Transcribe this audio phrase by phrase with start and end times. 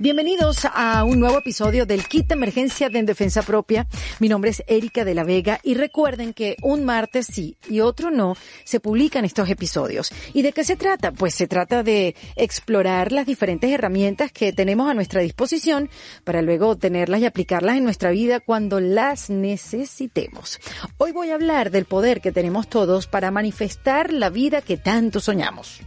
[0.00, 3.86] Bienvenidos a un nuevo episodio del Kit Emergencia de En Defensa Propia.
[4.18, 8.10] Mi nombre es Erika de la Vega y recuerden que un martes sí y otro
[8.10, 8.34] no
[8.64, 10.10] se publican estos episodios.
[10.32, 11.12] ¿Y de qué se trata?
[11.12, 15.88] Pues se trata de explorar las diferentes herramientas que tenemos a nuestra disposición
[16.24, 20.58] para luego tenerlas y aplicarlas en nuestra vida cuando las necesitemos.
[20.98, 25.20] Hoy voy a hablar del poder que tenemos todos para manifestar la vida que tanto
[25.20, 25.82] soñamos.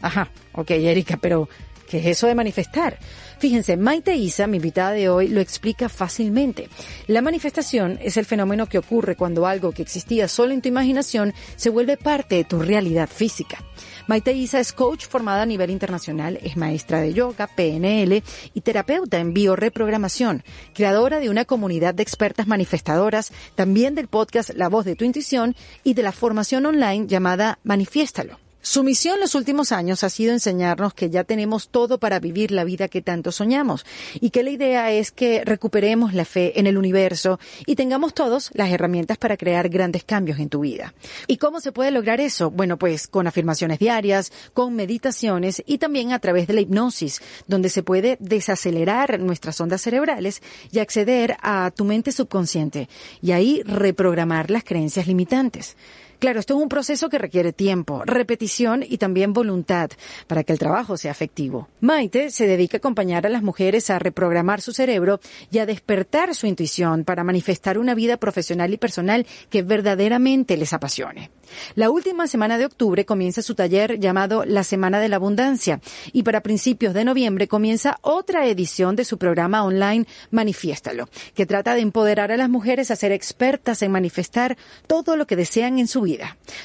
[0.00, 1.50] Ajá, ok, Erika, pero
[1.90, 2.98] ¿qué es eso de manifestar?
[3.40, 6.68] Fíjense, Maite Isa, mi invitada de hoy, lo explica fácilmente.
[7.06, 11.32] La manifestación es el fenómeno que ocurre cuando algo que existía solo en tu imaginación
[11.56, 13.64] se vuelve parte de tu realidad física.
[14.06, 18.22] Maite Isa es coach formada a nivel internacional, es maestra de yoga, PNL
[18.52, 20.44] y terapeuta en bioreprogramación,
[20.74, 25.56] creadora de una comunidad de expertas manifestadoras, también del podcast La voz de tu intuición
[25.82, 28.49] y de la formación online llamada Manifiéstalo.
[28.62, 32.62] Su misión los últimos años ha sido enseñarnos que ya tenemos todo para vivir la
[32.62, 33.86] vida que tanto soñamos
[34.20, 38.50] y que la idea es que recuperemos la fe en el universo y tengamos todos
[38.52, 40.92] las herramientas para crear grandes cambios en tu vida.
[41.26, 42.50] ¿Y cómo se puede lograr eso?
[42.50, 47.70] Bueno, pues con afirmaciones diarias, con meditaciones y también a través de la hipnosis, donde
[47.70, 52.90] se puede desacelerar nuestras ondas cerebrales y acceder a tu mente subconsciente
[53.22, 55.76] y ahí reprogramar las creencias limitantes.
[56.20, 59.88] Claro, esto es un proceso que requiere tiempo, repetición y también voluntad
[60.26, 61.70] para que el trabajo sea efectivo.
[61.80, 66.34] Maite se dedica a acompañar a las mujeres a reprogramar su cerebro y a despertar
[66.34, 71.30] su intuición para manifestar una vida profesional y personal que verdaderamente les apasione.
[71.74, 75.80] La última semana de octubre comienza su taller llamado La Semana de la Abundancia
[76.12, 81.74] y para principios de noviembre comienza otra edición de su programa online Manifiéstalo, que trata
[81.74, 85.88] de empoderar a las mujeres a ser expertas en manifestar todo lo que desean en
[85.88, 86.09] su vida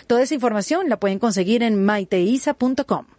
[0.08, 3.15] Toda esa información la pueden conseguir en maiteisa.com.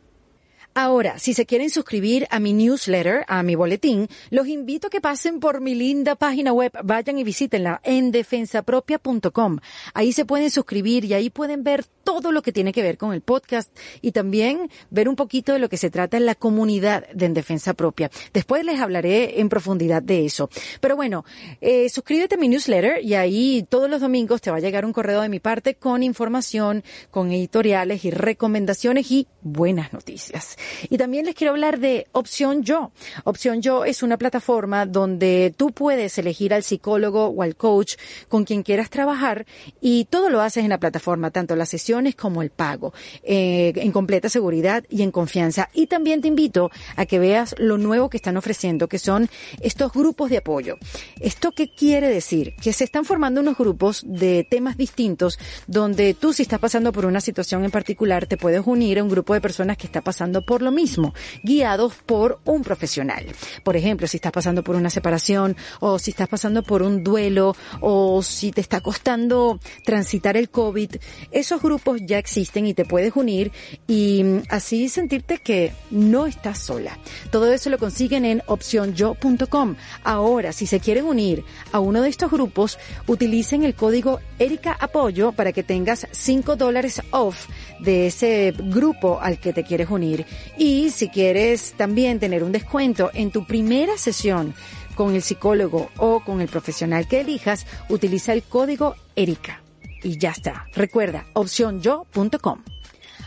[0.78, 5.00] Ahora, si se quieren suscribir a mi newsletter, a mi boletín, los invito a que
[5.00, 9.60] pasen por mi linda página web, vayan y visítenla en defensapropia.com.
[9.94, 13.14] Ahí se pueden suscribir y ahí pueden ver todo lo que tiene que ver con
[13.14, 17.08] el podcast y también ver un poquito de lo que se trata en la comunidad
[17.08, 18.10] de En Defensa Propia.
[18.34, 20.50] Después les hablaré en profundidad de eso.
[20.82, 21.24] Pero bueno,
[21.62, 24.92] eh, suscríbete a mi newsletter y ahí todos los domingos te va a llegar un
[24.92, 30.58] correo de mi parte con información, con editoriales y recomendaciones y buenas noticias.
[30.88, 32.90] Y también les quiero hablar de Opción Yo.
[33.24, 37.96] Opción Yo es una plataforma donde tú puedes elegir al psicólogo o al coach
[38.28, 39.46] con quien quieras trabajar
[39.80, 43.92] y todo lo haces en la plataforma, tanto las sesiones como el pago, eh, en
[43.92, 45.68] completa seguridad y en confianza.
[45.72, 49.28] Y también te invito a que veas lo nuevo que están ofreciendo, que son
[49.60, 50.76] estos grupos de apoyo.
[51.20, 52.54] ¿Esto qué quiere decir?
[52.62, 57.06] Que se están formando unos grupos de temas distintos donde tú si estás pasando por
[57.06, 60.42] una situación en particular te puedes unir a un grupo de personas que está pasando
[60.42, 63.26] por lo mismo, guiados por un profesional.
[63.62, 67.56] Por ejemplo, si estás pasando por una separación o si estás pasando por un duelo
[67.80, 70.96] o si te está costando transitar el COVID,
[71.30, 73.52] esos grupos ya existen y te puedes unir
[73.86, 76.98] y mm, así sentirte que no estás sola.
[77.30, 79.76] Todo eso lo consiguen en opcionyo.com.
[80.04, 85.32] Ahora, si se quieren unir a uno de estos grupos, utilicen el código Erika Apoyo
[85.32, 87.48] para que tengas 5 dólares off
[87.80, 90.26] de ese grupo al que te quieres unir.
[90.56, 94.54] Y si quieres también tener un descuento en tu primera sesión
[94.94, 99.62] con el psicólogo o con el profesional que elijas, utiliza el código ERICA.
[100.02, 100.66] Y ya está.
[100.74, 102.62] Recuerda, opcionyo.com.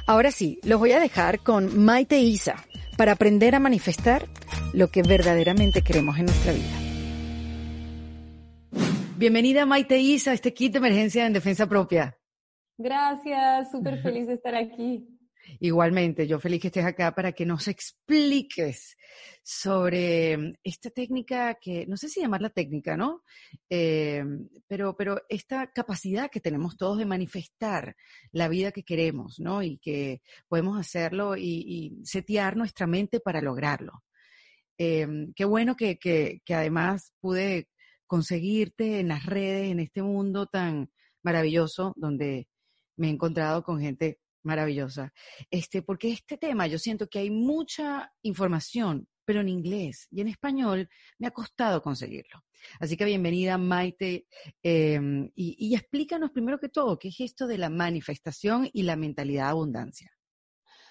[0.08, 2.66] Ahora sí, los voy a dejar con Maite Isa
[2.98, 4.28] para aprender a manifestar
[4.74, 6.80] lo que verdaderamente queremos en nuestra vida.
[9.18, 12.18] Bienvenida Maite Isa a este kit de emergencia en defensa propia.
[12.78, 15.19] Gracias, súper feliz de estar aquí.
[15.62, 18.98] Igualmente, yo feliz que estés acá para que nos expliques
[19.44, 23.24] sobre mm, esta técnica que, no sé si llamarla técnica, ¿no?
[23.70, 24.24] Eh,
[24.68, 27.96] pero, pero esta capacidad que tenemos todos de manifestar
[28.32, 29.62] la vida que queremos, ¿no?
[29.62, 34.04] Y que podemos hacerlo y, setear nuestra mente para lograrlo.
[34.78, 37.68] Eh, qué bueno que, que, que además pude
[38.08, 40.90] conseguirte en las redes, en este mundo tan
[41.22, 42.48] maravilloso, donde
[42.96, 45.14] me he encontrado con gente maravillosa.
[45.50, 50.28] Este, porque este tema yo siento que hay mucha información, pero en inglés y en
[50.28, 52.44] español me ha costado conseguirlo.
[52.80, 54.26] Así que bienvenida Maite
[54.64, 59.46] em, y, explícanos primero que todo qué es esto de la manifestación y la mentalidad
[59.46, 60.12] de abundancia.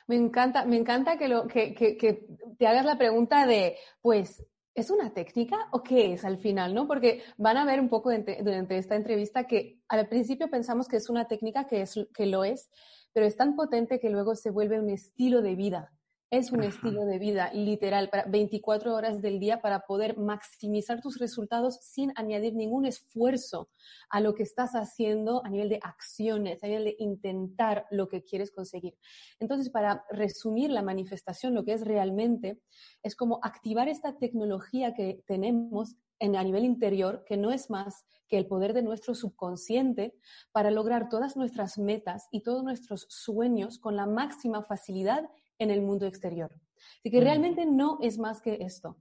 [0.06, 2.26] Me encanta, me encanta que, lo, que, que
[2.58, 4.42] te hagas la pregunta de, pues,
[4.78, 6.86] ¿Es una técnica o qué es al final, no?
[6.86, 11.10] Porque van a ver un poco durante esta entrevista que al principio pensamos que es
[11.10, 12.70] una técnica, que, es, que lo es,
[13.18, 15.92] pero es tan potente que luego se vuelve un estilo de vida.
[16.30, 21.18] es un estilo de vida literal para 24 horas del día para poder maximizar tus
[21.18, 23.70] resultados sin añadir ningún esfuerzo
[24.08, 28.22] a lo que estás haciendo a nivel de acciones, a nivel de intentar lo que
[28.22, 28.94] quieres conseguir.
[29.40, 32.60] Entonces, para resumir la manifestación, lo que es realmente
[33.02, 38.06] es como activar esta tecnología que tenemos en, a nivel interior, que no es más
[38.28, 40.14] que el poder de nuestro subconsciente
[40.52, 45.28] para lograr todas nuestras metas y todos nuestros sueños con la máxima facilidad
[45.58, 46.54] en el mundo exterior.
[47.00, 48.96] Así que realmente no es más que esto.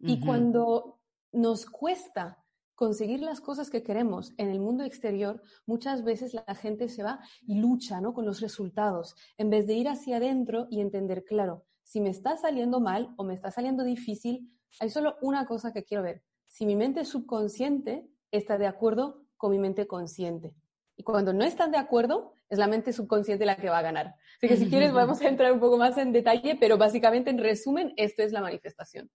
[0.00, 1.00] Y cuando
[1.30, 2.42] nos cuesta
[2.74, 7.20] conseguir las cosas que queremos en el mundo exterior, muchas veces la gente se va
[7.46, 8.12] y lucha ¿no?
[8.12, 12.36] con los resultados, en vez de ir hacia adentro y entender, claro, si me está
[12.36, 14.50] saliendo mal o me está saliendo difícil,
[14.80, 16.24] hay solo una cosa que quiero ver.
[16.52, 20.54] Si mi mente subconsciente está de acuerdo con mi mente consciente.
[20.98, 24.16] Y cuando no están de acuerdo, es la mente subconsciente la que va a ganar.
[24.36, 27.38] Así que si quieres vamos a entrar un poco más en detalle, pero básicamente en
[27.38, 29.10] resumen, esto es la manifestación.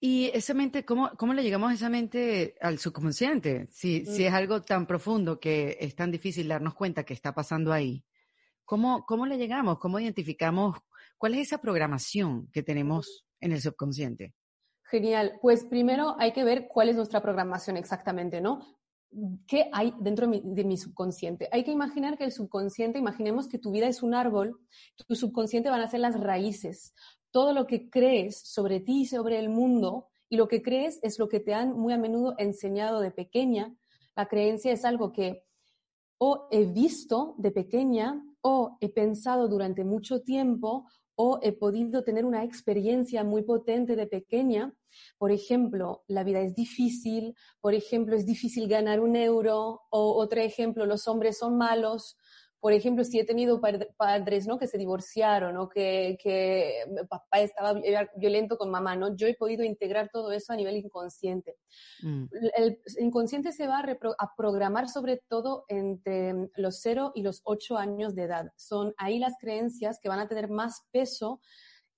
[0.00, 3.68] Y esa mente, ¿cómo, cómo le llegamos a esa mente al subconsciente?
[3.70, 4.36] Si, si es mm.
[4.36, 8.06] algo tan profundo que es tan difícil darnos cuenta que está pasando ahí,
[8.64, 9.78] ¿cómo, cómo le llegamos?
[9.78, 10.78] ¿Cómo identificamos
[11.18, 14.32] cuál es esa programación que tenemos en el subconsciente?
[14.90, 15.38] Genial.
[15.40, 18.60] Pues primero hay que ver cuál es nuestra programación exactamente, ¿no?
[19.46, 21.48] ¿Qué hay dentro de mi, subconsciente?
[21.52, 24.58] Hay que imaginar que el subconsciente, imaginemos que tu vida es un árbol,
[25.06, 26.94] tu subconsciente van a ser las raíces.
[27.30, 31.18] Todo lo que crees sobre ti y sobre el mundo, y lo que crees es
[31.18, 33.74] lo que te han muy a menudo enseñado de pequeña.
[34.16, 35.44] La creencia es algo que
[36.18, 40.86] o he visto de pequeña o he pensado durante mucho tiempo
[41.16, 44.74] o he podido tener una experiencia muy potente de pequeña.
[45.18, 50.40] Por ejemplo, la vida es difícil, por ejemplo, es difícil ganar un euro, o otro
[50.40, 52.16] ejemplo, los hombres son malos,
[52.64, 53.60] por ejemplo, si he tenido
[53.98, 54.58] padres ¿no?
[54.58, 56.72] que se divorciaron o que, que
[57.10, 57.78] papá estaba
[58.16, 59.14] violento con mamá, ¿no?
[59.14, 61.58] yo he podido integrar todo eso a nivel inconsciente.
[62.00, 62.24] Mm.
[62.56, 68.14] El inconsciente se va a, programar sobre todo entre los 0 y los 8 años
[68.14, 68.50] de edad.
[68.56, 71.42] Son ahí las creencias que van a tener más peso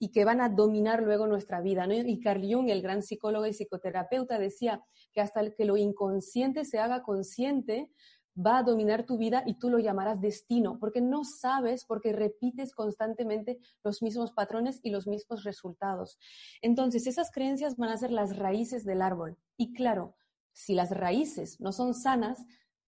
[0.00, 1.86] y que van a dominar luego nuestra vida.
[1.86, 1.94] ¿no?
[1.94, 6.78] Y Carl Jung, el gran psicólogo y psicoterapeuta, decía que hasta que lo inconsciente se
[6.78, 7.88] haga consciente,
[8.36, 12.74] va a dominar tu vida y tú lo llamarás destino, porque no sabes, porque repites
[12.74, 16.18] constantemente los mismos patrones y los mismos resultados.
[16.60, 19.38] Entonces, esas creencias van a ser las raíces del árbol.
[19.56, 20.16] Y claro,
[20.52, 22.44] si las raíces no son sanas,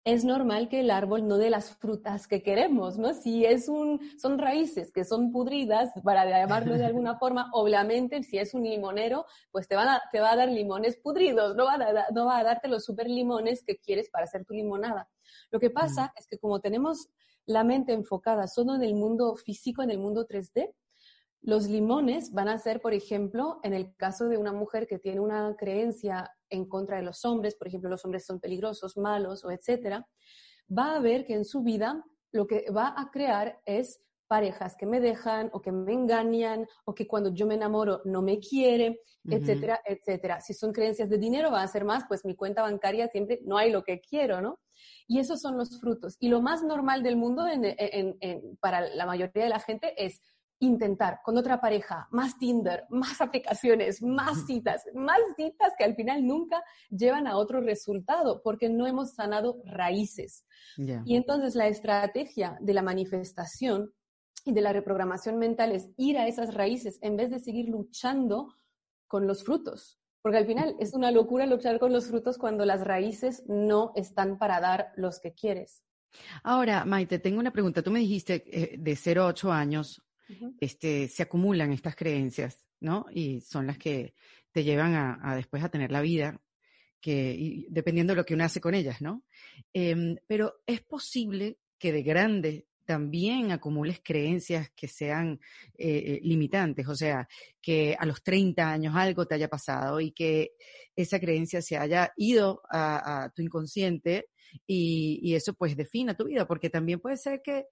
[0.05, 3.15] es normal que el árbol no dé las frutas que queremos, ¿no?
[3.15, 8.37] Si es un, son raíces que son pudridas, para llamarlo de alguna forma, obviamente, si
[8.37, 12.11] es un limonero, pues te, van te va a dar limones pudridos, no va, a,
[12.13, 15.09] no va a darte los super limones que quieres para hacer tu limonada.
[15.49, 17.09] Lo que pasa es que como tenemos
[17.47, 20.71] la mente enfocada solo en el mundo físico, en el mundo 3D,
[21.45, 25.19] los limones van a ser, por ejemplo, en el caso de una mujer que tiene
[25.19, 29.51] una creencia en contra de los hombres, por ejemplo, los hombres son peligrosos, malos o
[29.51, 30.07] etcétera,
[30.75, 34.87] va a ver que en su vida lo que va a crear es parejas que
[34.87, 39.01] me dejan o que me engañan o que cuando yo me enamoro no me quiere,
[39.23, 40.41] etcétera, etcétera.
[40.41, 43.57] Si son creencias de dinero, va a ser más, pues mi cuenta bancaria siempre no
[43.57, 44.59] hay lo que quiero, ¿no?
[45.07, 46.17] Y esos son los frutos.
[46.19, 47.45] Y lo más normal del mundo
[48.59, 50.19] para la mayoría de la gente es
[50.59, 56.25] intentar con otra pareja, más Tinder, más aplicaciones, más citas, más citas que al final
[56.25, 60.45] nunca llevan a otro resultado porque no hemos sanado raíces.
[60.77, 63.93] Y entonces la estrategia de la manifestación
[64.45, 68.53] y de la reprogramación mental es ir a esas raíces en vez de seguir luchando
[69.07, 69.99] con los frutos.
[70.21, 74.37] Porque al final es una locura luchar con los frutos cuando las raíces no están
[74.37, 75.83] para dar los que quieres.
[76.43, 77.83] Ahora, Maite, tengo una pregunta.
[77.83, 80.04] Tú me dijiste eh, de 0 a 8 años
[80.59, 83.05] este, se acumulan estas creencias, ¿no?
[83.11, 84.13] Y son las que
[84.51, 86.41] te llevan a, después a tener la vida,
[87.01, 89.23] que, dependiendo de lo que uno hace con ellas, ¿no?
[89.73, 95.39] Em, pero es posible que de grande también acumules creencias que sean
[95.77, 97.27] eh, eh, limitantes, o sea,
[97.61, 100.51] que a los 30 años algo te haya pasado y que
[100.95, 104.29] esa creencia se haya ido a, tu inconsciente
[104.65, 107.65] y, y, eso pues defina tu vida, porque también puede ser que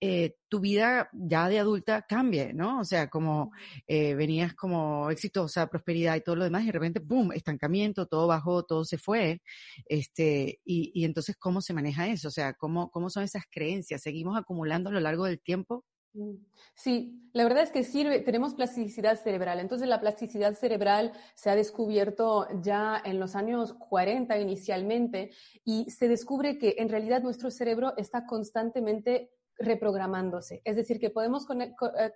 [0.00, 2.80] eh, tu vida ya de adulta cambie, ¿no?
[2.80, 3.52] O sea, como
[3.86, 8.26] eh, venías como exitosa, prosperidad y todo lo demás, y de repente, ¡pum!, estancamiento, todo
[8.26, 9.40] bajó, todo se fue.
[9.86, 12.28] Este, y, y entonces, ¿cómo se maneja eso?
[12.28, 14.02] O sea, ¿cómo, ¿cómo son esas creencias?
[14.02, 15.84] ¿Seguimos acumulando a lo largo del tiempo?
[16.14, 16.36] Mm,
[16.74, 19.60] sí, la verdad es que sirve, tenemos plasticidad cerebral.
[19.60, 25.30] Entonces la plasticidad cerebral se ha descubierto ya en los años 40 inicialmente
[25.64, 30.62] y se descubre que en realidad nuestro cerebro está constantemente reprogramándose.
[30.64, 32.12] Es decir, que podemos eh,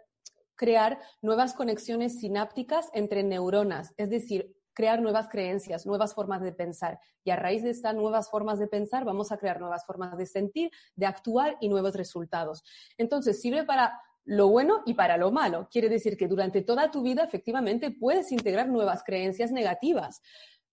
[0.54, 6.98] crear nuevas conexiones sinápticas entre neuronas, es decir, crear nuevas creencias, nuevas formas de pensar.
[7.24, 10.26] Y a raíz de estas nuevas formas de pensar, vamos a crear nuevas formas de
[10.26, 12.64] sentir, de actuar y nuevos resultados.
[12.96, 15.68] Entonces, sirve para lo bueno y para lo malo.
[15.70, 20.22] Quiere decir que durante toda tu vida, efectivamente, puedes integrar nuevas creencias negativas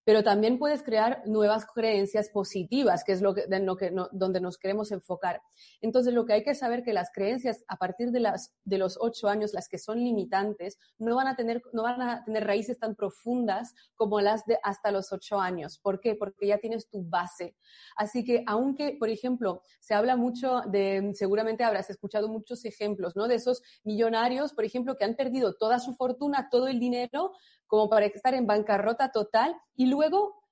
[0.09, 4.57] pero también puedes crear nuevas creencias positivas, que es lo que, lo que donde nos
[4.57, 5.43] queremos enfocar.
[5.81, 8.27] Entonces, lo que hay que saber que las creencias a partir de,
[8.63, 12.23] de los ocho años, las que son limitantes, no van, a tener, no van a
[12.25, 15.77] tener raíces tan profundas como las de hasta los ocho años.
[15.77, 16.15] ¿Por qué?
[16.15, 17.55] Porque ya tienes tu base.
[17.95, 23.27] Así que, aunque, por ejemplo, se habla mucho de, seguramente habrás escuchado muchos ejemplos, ¿no?
[23.27, 27.33] De esos millonarios, por ejemplo, que han perdido toda su fortuna, todo el dinero,
[27.69, 30.43] como para estar en bancarrota total y luego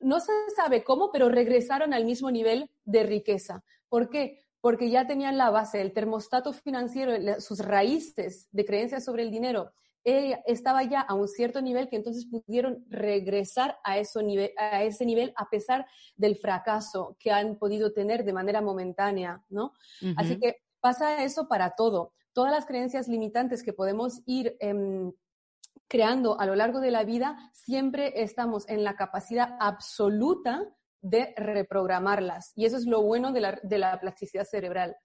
[0.00, 3.62] no se sabe cómo, pero regresaron al mismo nivel de riqueza.
[3.88, 4.40] ¿Por qué?
[4.60, 9.72] Porque ya tenían la base, el termostato financiero, sus raíces de creencias sobre el dinero,
[10.06, 14.20] eh, estaba ya a un cierto nivel que entonces pudieron regresar a, eso
[14.58, 19.72] a ese nivel a pesar del fracaso que han podido tener de manera momentánea, ¿no?
[20.16, 22.12] Así que pasa eso para todo.
[22.32, 25.12] Todas las creencias limitantes que podemos ir em,
[25.88, 30.62] creando a lo largo de la vida, siempre estamos en la capacidad absoluta
[31.00, 32.52] de reprogramarlas.
[32.56, 34.96] Y eso es lo bueno de la, de la plasticidad cerebral.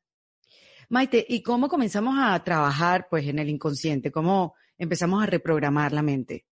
[0.89, 4.11] Maite, ¿y cómo comenzamos a trabajar pues en el inconsciente?
[4.11, 6.45] ¿Cómo empezamos a reprogramar la mente?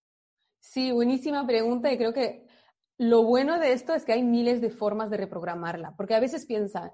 [0.60, 2.46] Sí, buenísima pregunta y creo que
[2.98, 6.46] lo bueno de esto es que hay miles de formas de reprogramarla, porque a veces
[6.46, 6.94] piensa,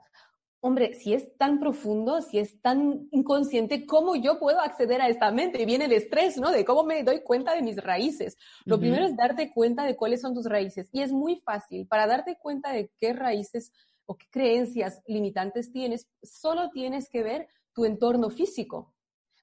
[0.63, 5.29] hombre, si es tan profundo, si es tan inconsciente, ¿cómo yo puedo acceder a esta
[5.29, 5.62] mente?
[5.62, 6.51] Y viene el estrés, ¿no?
[6.51, 8.38] De cómo me doy cuenta de mis raíces.
[8.63, 10.88] Lo primero es darte cuenta de cuáles son tus raíces.
[10.93, 11.86] Y es muy fácil.
[11.86, 13.74] Para darte cuenta de qué raíces
[14.05, 18.93] o qué creencias limitantes tienes, solo tienes que ver tu entorno físico.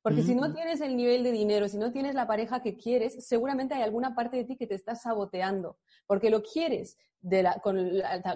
[0.03, 3.27] Porque si no tienes el nivel de dinero, si no tienes la pareja que quieres,
[3.27, 5.77] seguramente hay alguna parte de ti que te está saboteando,
[6.07, 7.77] porque lo quieres de la, con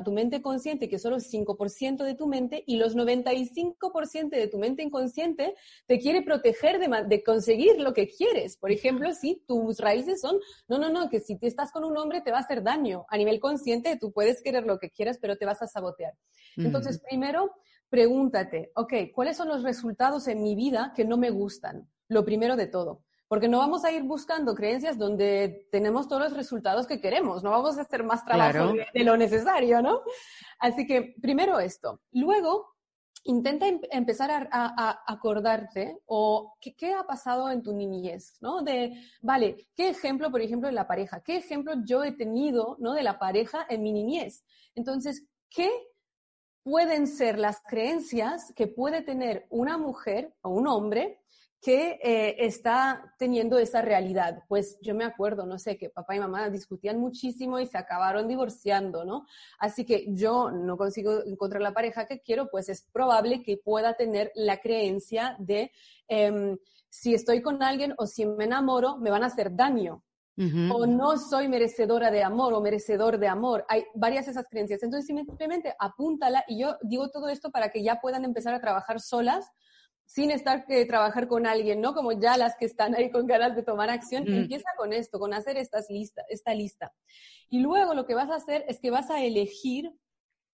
[0.04, 4.58] tu mente consciente, que solo es 5% de tu mente, y los 95% de tu
[4.58, 5.54] mente inconsciente
[5.86, 8.58] te quiere proteger de, de, conseguir lo que quieres.
[8.58, 11.96] Por ejemplo, si tus raíces son, no, no, no, que si te estás con un
[11.96, 13.06] hombre te va a hacer daño.
[13.08, 16.14] A nivel consciente, tú puedes querer lo que quieras, pero te vas a sabotear.
[16.56, 17.52] Entonces, primero,
[17.94, 21.88] pregúntate, ok, ¿cuáles son los resultados en mi vida que no me gustan?
[22.08, 23.04] Lo primero de todo.
[23.28, 27.50] Porque no vamos a ir buscando creencias donde tenemos todos los resultados que queremos, no
[27.50, 30.00] vamos a hacer más trabajo de, lo necesario, ¿no?
[30.58, 32.00] Así que primero esto.
[32.10, 32.74] Luego,
[33.22, 38.62] intenta em, empezar a, acordarte o qué, ha pasado en tu niñez, ¿no?
[38.62, 41.22] De, vale, ¿qué ejemplo, por ejemplo, de la pareja?
[41.22, 42.92] ¿Qué ejemplo yo he tenido, ¿no?
[42.92, 44.44] De la pareja en mi niñez.
[44.74, 45.70] Entonces, ¿qué
[46.64, 51.20] pueden ser las creencias que puede tener una mujer o un hombre
[51.60, 54.42] que eh, está teniendo esa realidad.
[54.48, 58.28] Pues yo me acuerdo, no sé, que papá y mamá discutían muchísimo y se acabaron
[58.28, 59.26] divorciando, ¿no?
[59.58, 63.94] Así que yo no consigo encontrar la pareja que quiero, pues es probable que pueda
[63.94, 65.70] tener la creencia de
[66.08, 66.58] em,
[66.90, 70.02] si estoy con alguien o si me enamoro, me van a hacer daño
[70.36, 73.64] o no soy merecedora de amor o merecedor de amor.
[73.68, 74.82] Hay varias de esas creencias.
[74.82, 79.00] Entonces simplemente apúntala y yo digo todo esto para que ya puedan empezar a trabajar
[79.00, 79.50] solas
[80.06, 81.94] sin estar que trabajar con alguien, ¿no?
[81.94, 85.32] Como ya las que están ahí con ganas de tomar acción, empieza con esto, con
[85.32, 86.92] hacer estas lista, esta lista.
[87.48, 89.92] Y luego lo que vas a hacer es que vas a elegir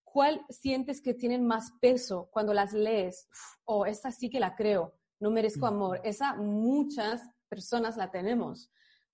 [0.05, 3.29] cuál sientes que tienen más peso cuando las lees.
[3.65, 6.01] O oh, esta sí que la creo, no merezco amor.
[6.05, 8.71] Esa muchas personas la tenemos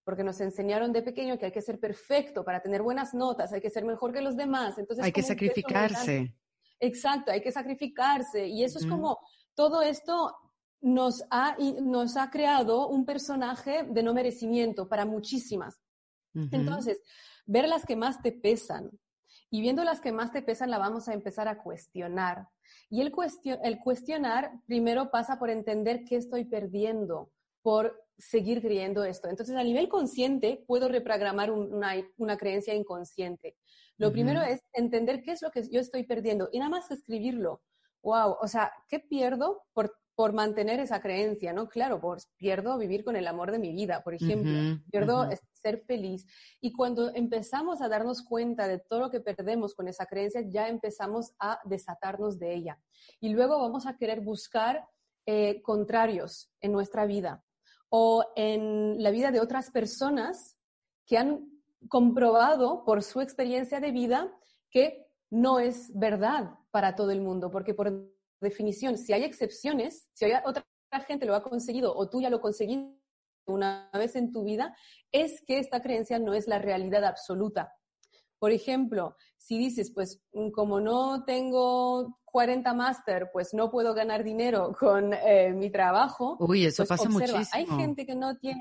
[0.07, 3.61] porque nos enseñaron de pequeño que hay que ser perfecto para tener buenas notas, hay
[3.61, 4.79] que ser mejor que los demás.
[4.79, 6.33] Entonces, hay que sacrificarse.
[6.79, 8.47] Exacto, hay que sacrificarse.
[8.47, 9.19] Y eso es como,
[9.57, 10.33] todo esto
[10.81, 15.83] nos ha, nos ha creado un personaje de no merecimiento para muchísimas.
[16.35, 17.01] Entonces,
[17.45, 18.89] ver las que más te pesan.
[19.51, 22.47] Y viendo las que más te pesan, la vamos a empezar a cuestionar.
[22.89, 23.13] Y el,
[23.65, 27.33] el cuestionar primero pasa por entender qué estoy perdiendo
[27.67, 29.29] por seguir creyendo esto.
[29.29, 33.57] Entonces, a nivel consciente, puedo reprogramar una, creencia inconsciente.
[33.99, 37.63] Lo primero es entender qué es lo que yo estoy perdiendo y nada más escribirlo.
[38.05, 41.53] Wow, o sea, ¿qué pierdo por, por mantener esa creencia?
[41.53, 41.69] ¿No?
[41.69, 44.81] Claro, pues pierdo vivir con el amor de mi vida, por ejemplo.
[44.93, 45.29] pierdo
[45.61, 46.25] ser feliz.
[46.61, 50.69] Y cuando empezamos a darnos cuenta de todo lo que perdemos con esa creencia, ya
[50.69, 52.79] empezamos a desatarnos de ella.
[53.19, 54.87] Y luego vamos a querer buscar
[55.29, 57.43] eh, contrarios en nuestra vida
[57.89, 60.57] o en la vida de otras personas
[61.07, 61.49] que han
[61.89, 64.33] comprobado por su experiencia de vida
[64.71, 70.25] que no es verdad para todo el mundo, porque por definición, si hay excepciones, si
[70.27, 70.65] hay otras
[71.07, 72.97] gente lo ha conseguido o tú ya lo conseguiste
[73.47, 74.77] una vez en tu vida,
[75.13, 77.73] es que esta creencia no es la realidad absoluta.
[78.39, 84.23] Por ejemplo, si dices, pues mm, como no tengo 40 máster, pues no puedo ganar
[84.23, 86.37] dinero con eh, mi trabajo.
[86.39, 87.47] Uy, eso pues pasa muchísimo.
[87.53, 88.61] Hay gente que no tiene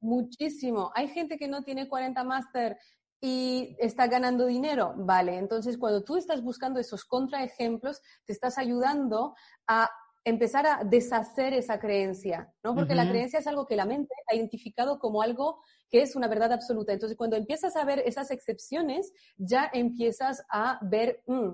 [0.00, 2.78] muchísimo, hay gente que no tiene 40 máster
[3.20, 4.94] y está ganando dinero.
[4.96, 9.34] Vale, entonces cuando tú estás buscando esos contraejemplos, te estás ayudando
[9.66, 9.90] a
[10.24, 12.74] empezar a deshacer esa creencia, ¿no?
[12.74, 15.60] Porque la creencia es algo que la mente ha identificado como algo
[15.90, 16.94] que es una verdad absoluta.
[16.94, 21.50] Entonces, cuando empiezas a ver esas excepciones, ya empiezas a ver, mm,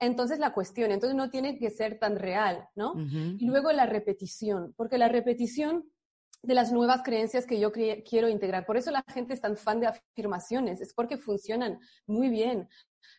[0.00, 2.94] entonces la cuestión, entonces no tiene que ser tan real, ¿no?
[3.38, 5.84] Y luego la repetición, porque la repetición
[6.42, 8.64] de las nuevas creencias que yo quiero integrar.
[8.64, 12.68] Por eso la gente es tan fan de afirmaciones, es porque funcionan muy bien,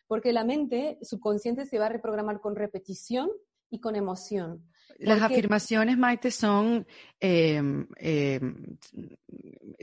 [0.06, 3.30] porque la mente subconsciente se va a reprogramar con repetición
[3.70, 4.66] y con emoción.
[4.98, 6.86] Las afirmaciones, Maite, son
[7.20, 8.76] em, em,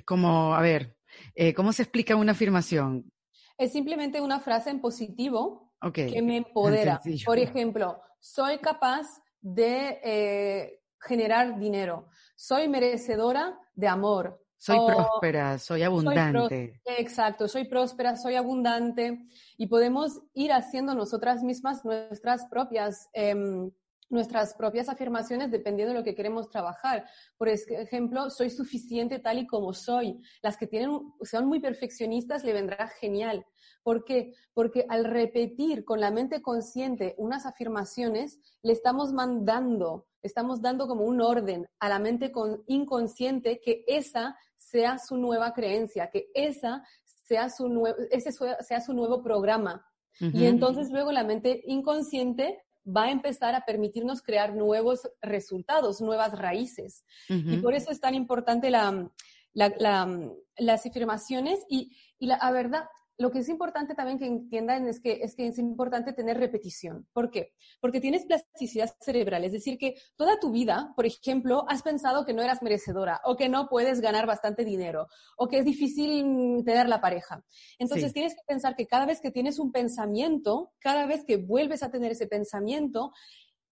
[0.05, 0.95] como, a ver,
[1.33, 3.11] eh, ¿cómo se explica una afirmación?
[3.57, 7.01] Es simplemente una frase en positivo que me empodera.
[7.25, 9.07] Por ejemplo, soy capaz
[9.41, 14.43] de eh, generar dinero, soy merecedora de amor.
[14.59, 16.81] Soy próspera, soy abundante.
[16.83, 19.19] exacto, soy próspera, soy abundante
[19.55, 23.69] y podemos ir haciendo nosotras mismas nuestras propias em,
[24.09, 27.05] nuestras propias afirmaciones dependiendo de lo que queremos trabajar.
[27.37, 30.19] Por ejemplo, soy suficiente tal y como soy.
[30.41, 30.91] Las que tienen,
[31.23, 33.45] son muy perfeccionistas le vendrá genial.
[33.83, 34.33] ¿Por qué?
[34.53, 41.05] Porque al repetir con la mente consciente unas afirmaciones, le estamos mandando, estamos dando como
[41.05, 42.31] un orden a la mente
[42.67, 48.93] inconsciente que esa sea su nueva creencia, que esa sea su nuevo, ese sea su
[48.93, 49.85] nuevo programa.
[50.19, 56.37] Y entonces luego la mente inconsciente va a empezar a permitirnos crear nuevos resultados, nuevas
[56.37, 57.03] raíces.
[57.27, 59.11] Y por eso es tan importante la,
[59.53, 62.85] las afirmaciones y, y la verdad,
[63.17, 67.07] lo que es importante también que entiendan es que, es que es importante tener repetición.
[67.13, 67.53] ¿Por qué?
[67.81, 72.33] Porque tienes plasticidad cerebral, es decir, que toda tu vida, por ejemplo, has pensado que
[72.33, 76.87] no eras merecedora o que no puedes ganar bastante dinero o que es difícil tener
[76.87, 77.43] la pareja.
[77.79, 81.81] Entonces tienes que pensar que cada vez que tienes un pensamiento, cada vez que vuelves
[81.81, 83.11] a tener ese pensamiento,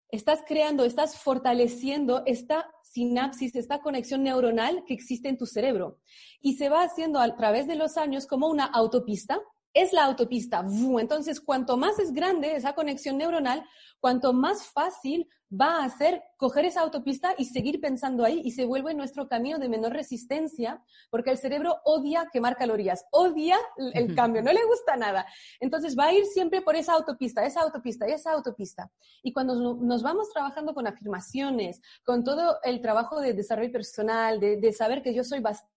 [0.10, 6.00] estás creando, estás fortaleciendo esta sinapsis, esta conexión neuronal que existe en tu cerebro.
[6.42, 9.38] Y se va haciendo a través de los años como una autopista.
[9.76, 10.66] Es la autopista.
[11.00, 13.64] Entonces, cuanto más es grande esa conexión neuronal,
[14.00, 18.66] cuanto más fácil va a ser coger esa autopista y seguir pensando ahí y se
[18.66, 23.58] vuelve nuestro camino de menor resistencia, porque el cerebro odia quemar calorías, odia
[23.94, 25.26] el cambio, no le gusta nada.
[25.60, 28.92] Entonces va a ir siempre por esa autopista, esa autopista, esa autopista.
[29.24, 34.58] Y cuando nos vamos trabajando con afirmaciones, con todo el trabajo de desarrollo personal, de,
[34.58, 35.75] de saber que yo soy bastante,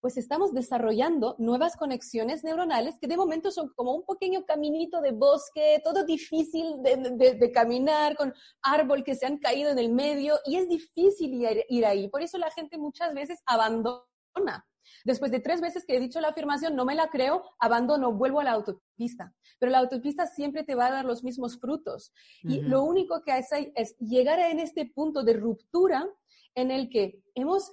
[0.00, 5.12] pues estamos desarrollando nuevas conexiones neuronales que de momento son como un pequeño caminito de
[5.12, 10.56] bosque, todo difícil de, caminar, con árbol que se han caído en el medio y
[10.56, 12.08] es difícil ir, ir ahí.
[12.08, 14.66] Por eso la gente muchas veces abandona.
[15.04, 18.40] Después de tres veces que he dicho la afirmación, no me la creo, abandono, vuelvo
[18.40, 19.34] a la autopista.
[19.58, 22.12] Pero la autopista siempre te va a dar los mismos frutos.
[22.42, 26.06] Y lo único que hace es llegar a en este punto de ruptura
[26.54, 27.70] en el que hemos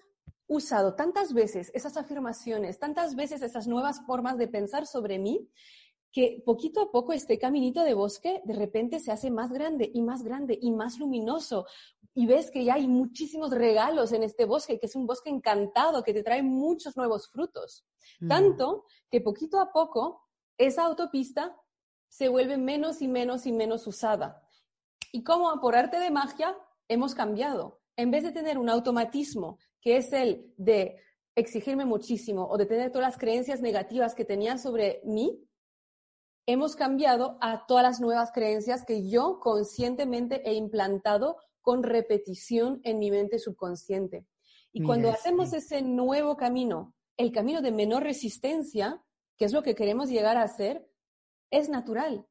[0.51, 5.49] usado tantas veces esas afirmaciones, tantas veces esas nuevas formas de pensar sobre mí,
[6.11, 10.01] que poquito a poco este caminito de bosque de repente se hace más grande y
[10.01, 11.67] más grande y más luminoso.
[12.13, 16.03] Y ves que ya hay muchísimos regalos en este bosque, que es un bosque encantado,
[16.03, 17.85] que te trae muchos nuevos frutos.
[18.27, 21.55] Tanto que poquito a poco esa autopista
[22.09, 24.45] se vuelve menos y menos y menos usada.
[25.13, 26.57] Y como por arte de magia
[26.89, 27.79] hemos cambiado.
[27.95, 30.97] En vez de tener un automatismo que es el de
[31.35, 35.43] exigirme muchísimo o de tener todas las creencias negativas que tenía sobre mí,
[36.45, 42.99] hemos cambiado a todas las nuevas creencias que yo conscientemente he implantado con repetición en
[42.99, 44.25] mi mente subconsciente.
[44.73, 49.03] Y cuando hacemos ese nuevo camino, el camino de menor resistencia,
[49.37, 50.87] que es lo que queremos llegar a hacer,
[51.51, 52.25] es natural.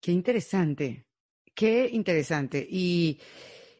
[0.00, 1.06] Qué interesante,
[1.54, 2.66] qué interesante.
[2.68, 3.20] Y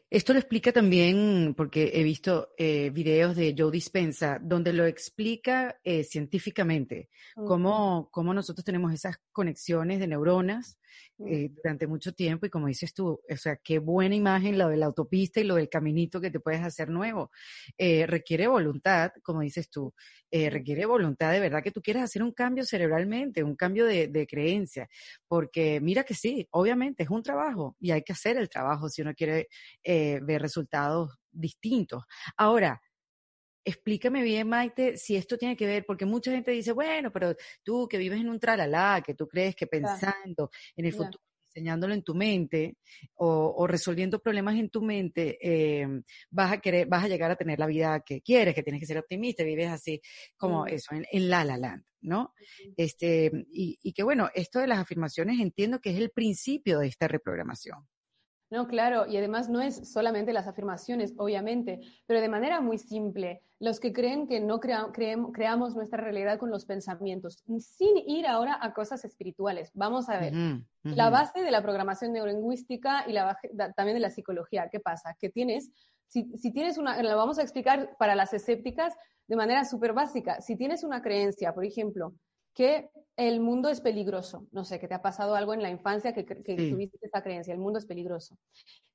[0.09, 5.79] esto lo explica también, porque he visto eh, videos de Joe Dispensa, donde lo explica
[5.83, 10.79] eh, científicamente, cómo, cómo, nosotros tenemos esas conexiones de neuronas
[11.19, 14.77] eh, durante mucho tiempo y como dices tú, o sea, qué buena imagen lo de
[14.77, 17.29] la autopista y lo del caminito que te puedes hacer nuevo.
[17.77, 19.93] requiere voluntad, como dices tú,
[20.31, 24.25] requiere voluntad de verdad que tú quieras hacer un cambio cerebralmente, un cambio de, de
[24.25, 24.87] creencia,
[25.27, 29.01] porque mira que sí, obviamente es un trabajo y hay que hacer el trabajo si
[29.01, 29.47] uno quiere
[29.83, 32.03] eh, ver resultados distintos.
[32.35, 32.81] Ahora,
[33.67, 37.87] explícame bien, Maite, si esto tiene que ver, porque mucha gente dice, bueno, pero tú
[37.87, 41.19] que vives en un tralala, que tú crees que pensando en el futuro,
[41.57, 42.77] diseñándolo en tu mente
[43.15, 47.59] o, resolviendo problemas en tu mente, em, vas a querer, vas a llegar a tener
[47.59, 49.99] la vida que quieres, que tienes que ser optimista, vives así
[50.37, 52.33] como eso, en, la la land, ¿no?
[52.77, 56.87] Este, y, y que bueno, esto de las afirmaciones entiendo que es el principio de
[56.87, 57.85] esta reprogramación.
[58.49, 63.41] No, claro, y además no es solamente las afirmaciones, obviamente, pero de manera muy simple.
[63.59, 68.73] Los que creen que no creamos nuestra realidad con los pensamientos, sin ir ahora a
[68.73, 69.71] cosas espirituales.
[69.73, 70.33] Vamos a ver,
[70.83, 73.37] la base de la programación neurolingüística y la
[73.75, 74.69] también de la psicología.
[74.71, 75.15] ¿Qué pasa?
[75.19, 75.71] Que tienes,
[76.05, 78.93] si, si tienes una, lo vamos a explicar para las escépticas
[79.27, 80.39] de manera súper básica.
[80.39, 82.13] Si tienes una creencia, por ejemplo,
[82.57, 84.47] que el mundo es peligroso.
[84.51, 87.59] No sé, que te ha pasado algo en la infancia que, tuviste esa creencia, el
[87.59, 88.35] mundo es peligroso.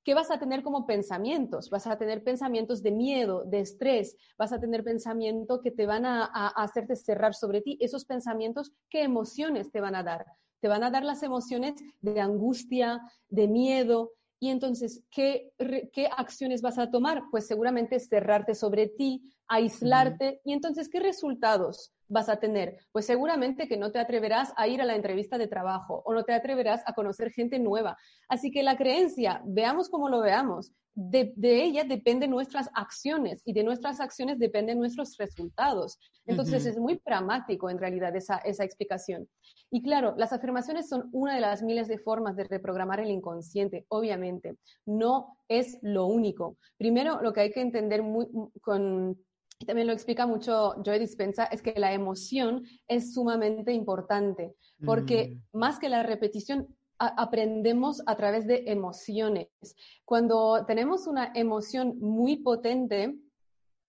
[0.03, 1.71] ¿Qué vas a tener como pensamientos?
[1.71, 6.05] Vas a tener pensamientos de miedo, de estrés, vas a tener pensamientos que te van
[6.05, 6.25] a,
[6.57, 7.79] hacerte cerrar sobre ti.
[7.81, 10.27] Esos pensamientos, ¿qué emociones te van a dar?
[10.59, 15.53] Te van a dar las emociones de angustia, de miedo, y entonces, ¿qué,
[15.93, 17.23] ¿qué, acciones vas a tomar?
[17.31, 20.41] Pues seguramente cerrarte sobre ti, aislarte.
[20.45, 22.79] Y entonces, ¿qué resultados vas a tener?
[22.93, 26.25] Pues seguramente que no te atreverás a ir a la entrevista de trabajo o no
[26.25, 27.97] te atreverás a conocer gente nueva.
[28.29, 33.65] Así que la creencia, veamos cómo lo veamos, de, ella dependen nuestras acciones y de
[33.65, 35.99] nuestras acciones dependen nuestros resultados.
[36.27, 39.27] Entonces es muy pragmático en realidad esa, esa explicación.
[39.71, 43.87] Y claro, las afirmaciones son una de las miles de formas de reprogramar el inconsciente,
[43.89, 44.57] obviamente.
[44.85, 46.59] No es lo único.
[46.77, 48.29] Primero, lo que hay que entender muy,
[48.61, 49.17] con
[49.65, 55.59] también lo explica mucho Joy Dispensa, es que la emoción es sumamente importante, porque mm.
[55.59, 59.49] más que la repetición, aprendemos a través de emociones.
[60.05, 63.17] Cuando tenemos una emoción muy potente,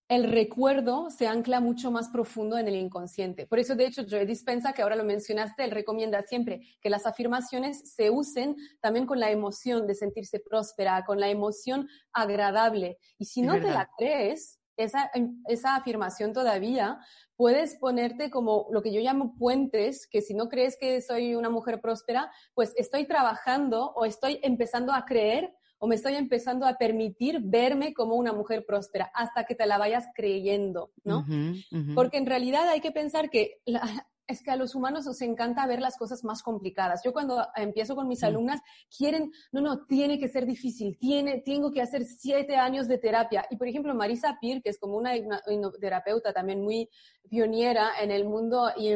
[0.09, 3.47] el recuerdo se ancla mucho más profundo en el inconsciente.
[3.47, 7.05] Por eso, de hecho, Joy Dispensa, que ahora lo mencionaste, él recomienda siempre que las
[7.05, 12.97] afirmaciones se usen también con la emoción de sentirse próspera, con la emoción agradable.
[13.17, 15.11] Y si no te la crees, esa,
[15.47, 16.99] esa afirmación todavía,
[17.35, 21.49] puedes ponerte como lo que yo llamo puentes, que si no crees que soy una
[21.49, 26.77] mujer próspera, pues estoy trabajando o estoy empezando a creer o me estoy empezando a
[26.77, 31.25] permitir verme como una mujer próspera hasta que te la vayas creyendo, ¿no?
[31.93, 35.67] Porque en realidad hay que pensar que la, es que a los humanos nos encanta
[35.67, 37.01] ver las cosas más complicadas.
[37.03, 38.61] Yo cuando empiezo con mis alumnas,
[38.95, 43.45] quieren, no, no, tiene que ser difícil, tiene, tengo que hacer siete años de terapia.
[43.49, 45.11] Y por ejemplo, Marisa Peer, que es como una,
[45.79, 46.89] terapeuta también muy
[47.29, 48.93] pionera en el mundo y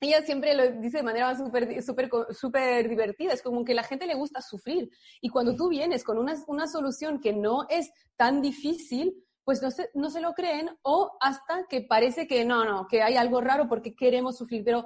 [0.00, 4.06] ella siempre lo dice de manera súper super, super divertida, es como que la gente
[4.06, 4.90] le gusta sufrir.
[5.20, 9.70] Y cuando tú vienes con una, una solución que no es tan difícil, pues no
[9.70, 13.40] se, no se lo creen o hasta que parece que no, no, que hay algo
[13.40, 14.64] raro porque queremos sufrir.
[14.64, 14.84] Pero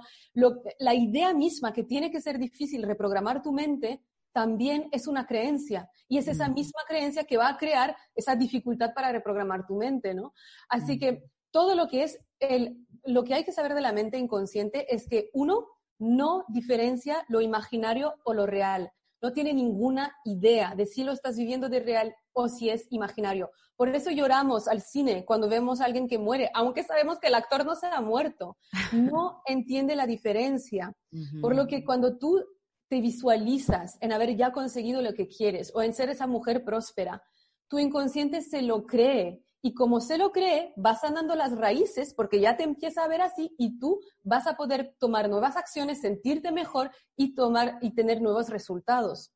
[0.79, 5.91] la idea misma que tiene que ser difícil reprogramar tu mente también es una creencia
[6.09, 10.15] y es esa misma creencia que va a crear esa dificultad para reprogramar tu mente,
[10.15, 10.35] ¿no?
[10.69, 14.19] Así que todo lo que es el, lo que hay que saber de la mente
[14.19, 15.67] inconsciente es que uno
[15.99, 21.37] no diferencia lo imaginario o lo real no tiene ninguna idea de si lo estás
[21.37, 23.51] viviendo de real o si es imaginario.
[23.77, 27.35] Por eso lloramos al cine cuando vemos a alguien que muere, aunque sabemos que el
[27.35, 28.57] actor no se ha muerto.
[28.93, 30.95] No entiende la diferencia.
[31.41, 32.43] Por lo que cuando tú
[32.89, 37.23] te visualizas en haber ya conseguido lo que quieres o en ser esa mujer próspera,
[37.69, 42.41] tu inconsciente se lo cree y como se lo cree, vas sanando las raíces porque
[42.41, 46.53] ya te empieza a ver así y tú vas a poder tomar nuevas acciones, sentirte
[46.53, 49.33] mejor y tomar y tener nuevos resultados.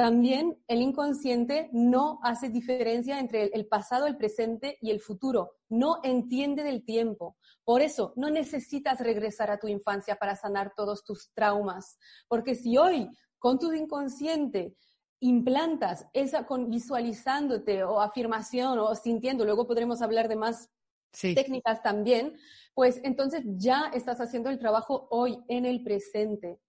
[0.00, 5.58] También el inconsciente no hace diferencia entre el pasado, el presente y el futuro.
[5.68, 7.36] No entiende del tiempo.
[7.64, 11.98] Por eso no necesitas regresar a tu infancia para sanar todos tus traumas.
[12.28, 14.74] Porque si hoy con tu inconsciente
[15.20, 20.70] implantas esa con visualizándote o afirmación o sintiendo, luego podremos hablar de más
[21.12, 22.36] técnicas también,
[22.74, 26.60] pues entonces ya estás haciendo el trabajo hoy, en el presente.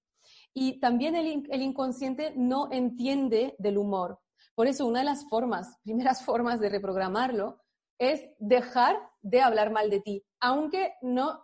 [0.53, 4.19] Y también el, el inconsciente no entiende del humor.
[4.55, 7.59] Por eso una de las formas, primeras formas de reprogramarlo,
[7.97, 11.39] es dejar de hablar mal de ti, aunque no,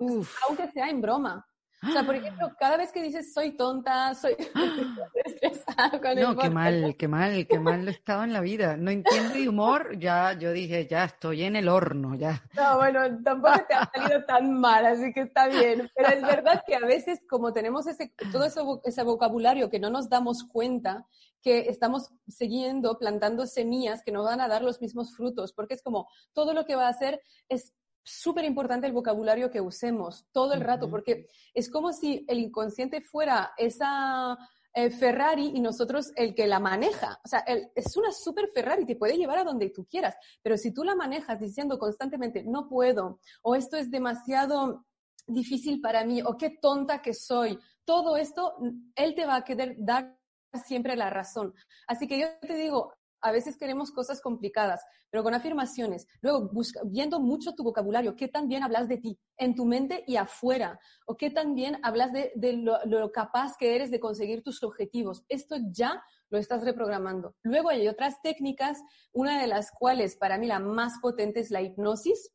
[0.47, 1.47] aunque sea en broma.
[1.83, 4.35] O sea, por ejemplo, cada vez que dices soy tonta, soy
[5.25, 8.77] estresada con No, qué mal, qué mal, qué mal lo estado en la vida.
[8.77, 12.43] No entiendo de humor, ya yo dije, ya estoy en el horno, ya.
[12.55, 15.89] No, bueno, tampoco te ha salido tan mal, así que está bien.
[15.95, 19.89] Pero es verdad que a veces, como tenemos ese, todo ese, ese vocabulario que no
[19.89, 21.05] nos damos cuenta,
[21.41, 25.83] que estamos siguiendo, plantando semillas que no van a dar los mismos frutos, porque es
[25.83, 27.73] como todo lo que va a hacer es
[28.07, 33.01] súper importante el vocabulario que usemos todo el rato, porque es como si el inconsciente
[33.01, 34.37] fuera esa
[34.73, 37.19] eh, Ferrari y nosotros el que la maneja.
[37.25, 40.73] O sea, es una super Ferrari, te puede llevar a donde tú quieras, pero si
[40.73, 44.85] tú la manejas diciendo constantemente, no puedo, o esto es demasiado
[45.25, 48.55] difícil para mí, o qué tonta que soy, todo esto,
[48.95, 50.17] él te va a querer dar
[50.65, 51.53] siempre la razón.
[51.87, 56.07] Así que yo te digo, a veces queremos cosas complicadas, pero con afirmaciones.
[56.21, 56.49] Luego,
[56.85, 60.79] viendo mucho tu vocabulario, qué tan bien hablas de ti, en tu mente y afuera,
[61.05, 65.23] o qué tan bien hablas de, lo, capaz que eres de conseguir tus objetivos.
[65.29, 67.35] Esto ya lo estás reprogramando.
[67.43, 68.81] Luego hay otras técnicas,
[69.13, 72.33] una de las cuales para mí la más potente es la hipnosis.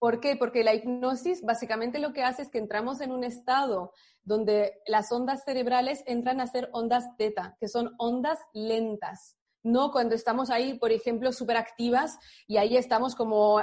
[0.00, 0.34] ¿Por qué?
[0.34, 3.92] Porque la hipnosis básicamente lo que hace es que entramos en un estado
[4.24, 10.14] donde las ondas cerebrales entran a ser ondas teta, que son ondas lentas no cuando
[10.14, 13.60] estamos ahí, por ejemplo, súper activas y ahí estamos como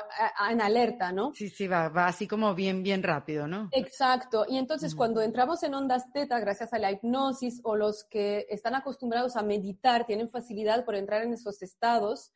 [0.49, 1.33] en alerta, ¿no?
[1.33, 3.69] Sí, sí, va, va así como bien, bien rápido, ¿no?
[3.71, 4.45] Exacto.
[4.47, 8.75] Y entonces cuando entramos en ondas teta, gracias a la hipnosis o los que están
[8.75, 12.31] acostumbrados a meditar, tienen facilidad por entrar en esos estados,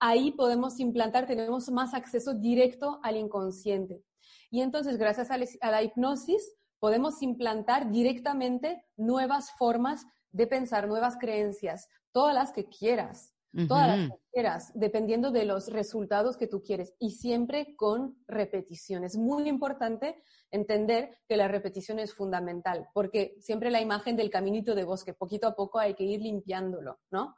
[0.00, 4.02] ahí podemos implantar, tenemos más acceso directo al inconsciente.
[4.50, 11.88] Y entonces, gracias a la hipnosis, podemos implantar directamente nuevas formas de pensar, nuevas creencias,
[12.12, 13.32] todas las que quieras,
[13.68, 19.04] todas las que quieras, dependiendo de los resultados que tú quieres y siempre con repetición.
[19.04, 24.74] Es muy importante entender que la repetición es fundamental, porque siempre la imagen del caminito
[24.74, 27.36] de bosque, poquito a poco hay que ir limpiándolo, ¿no?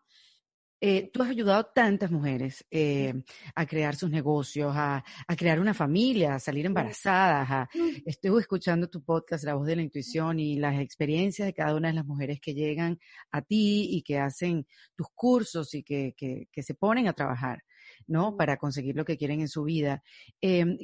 [0.80, 3.14] Eh, tú has ayudado a tantas mujeres eh,
[3.54, 5.02] a crear sus negocios, a,
[5.36, 7.68] crear una familia, a salir embarazadas.
[8.04, 11.88] estoy escuchando tu podcast, La Voz de la Intuición, y las experiencias de cada una
[11.88, 12.98] de las mujeres que llegan
[13.30, 16.14] a ti y que hacen tus cursos y que,
[16.54, 17.62] se ponen a trabajar,
[18.06, 18.36] ¿no?
[18.36, 20.02] Para conseguir lo que quieren en su vida.
[20.40, 20.76] Em,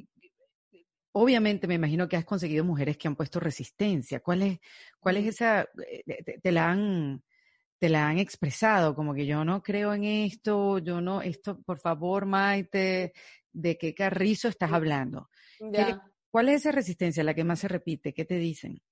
[1.13, 4.21] obviamente me imagino que has conseguido mujeres que han puesto resistencia.
[4.21, 4.59] ¿Cuál es,
[4.99, 7.23] cuál es esa, eh, te la han
[7.81, 11.79] te la han expresado, como que yo no creo en esto, yo no, esto, por
[11.79, 13.15] favor, Maite,
[13.53, 15.31] ¿de qué carrizo estás hablando?
[16.31, 18.13] ¿Cuál es esa resistencia, la que más se repite?
[18.13, 18.83] ¿Qué te dicen?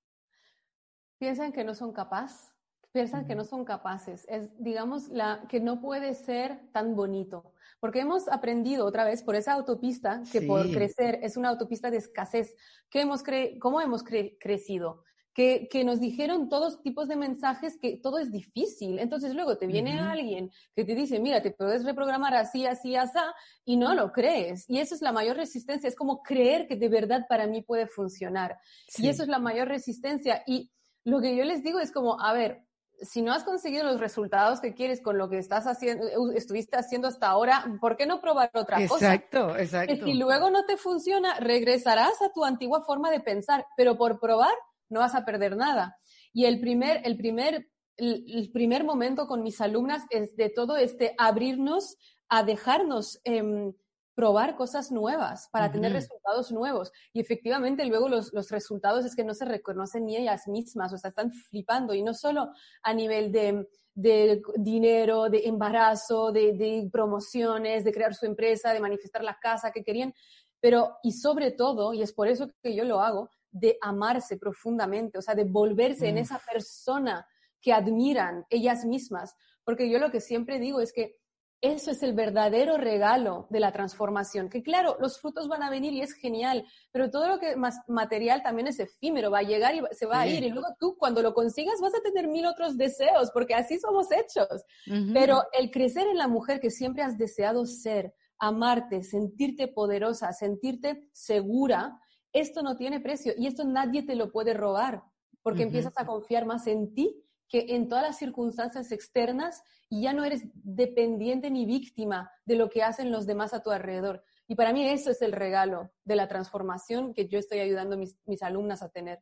[1.19, 2.55] Piensan que no son capaces,
[2.91, 4.25] piensan que no son capaces.
[4.27, 7.53] Es, digamos, la, que no puede ser tan bonito.
[7.81, 11.99] Porque hemos aprendido otra vez por esa autopista que por crecer es una autopista de
[11.99, 12.57] escasez.
[12.89, 15.05] ¿Qué hemos cre ¿Cómo hemos crecido?
[15.39, 18.99] Que, nos dijeron todos tipos de mensajes que todo es difícil.
[18.99, 23.19] Entonces luego te viene alguien que te dice, mira, te puedes reprogramar así, así, así,
[23.65, 24.69] y no lo crees.
[24.69, 27.87] Y eso es la mayor resistencia, es como creer que de verdad para mí puede
[27.87, 28.59] funcionar.
[28.97, 30.43] Y eso es la mayor resistencia.
[30.45, 30.73] Y
[31.05, 32.65] lo que yo les digo es como, a ver,
[33.01, 37.07] si no has conseguido los resultados que quieres con lo que estás haciendo, estuviste haciendo
[37.07, 39.15] hasta ahora, ¿por qué no probar otra cosa?
[39.15, 40.05] Exacto, exacto.
[40.05, 44.53] Si luego no te funciona, regresarás a tu antigua forma de pensar, pero por probar
[44.89, 45.97] no vas a perder nada.
[46.33, 51.15] Y el primer, el primer, el, primer momento con mis alumnas es de todo este
[51.19, 51.97] abrirnos
[52.29, 53.73] a dejarnos em,
[54.19, 56.91] probar cosas nuevas para tener resultados nuevos.
[57.13, 60.99] Y efectivamente luego los, los, resultados es que no se reconocen ni ellas mismas, o
[60.99, 62.51] sea, están flipando y no solo
[62.83, 68.81] a nivel de, de dinero, de embarazo, de, de, promociones, de crear su empresa, de
[68.81, 70.13] manifestar la casa que querían,
[70.61, 75.19] pero y sobre todo, y es por eso que yo lo hago, de amarse profundamente,
[75.19, 77.27] o sea, de volverse en esa persona
[77.61, 79.35] que admiran ellas mismas.
[79.65, 81.17] Porque yo lo que siempre digo es que
[81.61, 84.49] eso es el verdadero regalo de la transformación.
[84.49, 87.81] Que claro, los frutos van a venir y es genial, pero todo lo que más
[87.89, 90.45] material también es efímero, va a llegar y se va a ir.
[90.45, 94.07] Y luego tú cuando lo consigas vas a tener mil otros deseos, porque así somos
[94.13, 94.65] hechos.
[95.13, 101.09] Pero el crecer en la mujer que siempre has deseado ser, amarte, sentirte poderosa, sentirte
[101.13, 101.99] segura,
[102.33, 105.03] esto no tiene precio y esto nadie te lo puede robar
[105.43, 110.13] porque empiezas a confiar más en ti que en todas las circunstancias externas y ya
[110.13, 114.23] no eres dependiente ni víctima de lo que hacen los demás a tu alrededor.
[114.47, 117.99] Y para mí eso es el regalo de la transformación que yo estoy ayudando a
[117.99, 119.21] mis, alumnas a tener.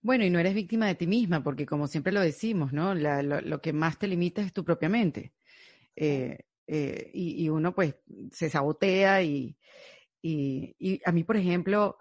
[0.00, 2.94] Bueno, y no eres víctima de ti misma, porque como siempre lo decimos, ¿no?
[2.94, 5.34] lo, que más te limita es tu propia mente.
[5.94, 7.96] Eh, eh, y, uno pues
[8.32, 9.56] se sabotea y,
[10.22, 11.98] y, a mí, por ejemplo,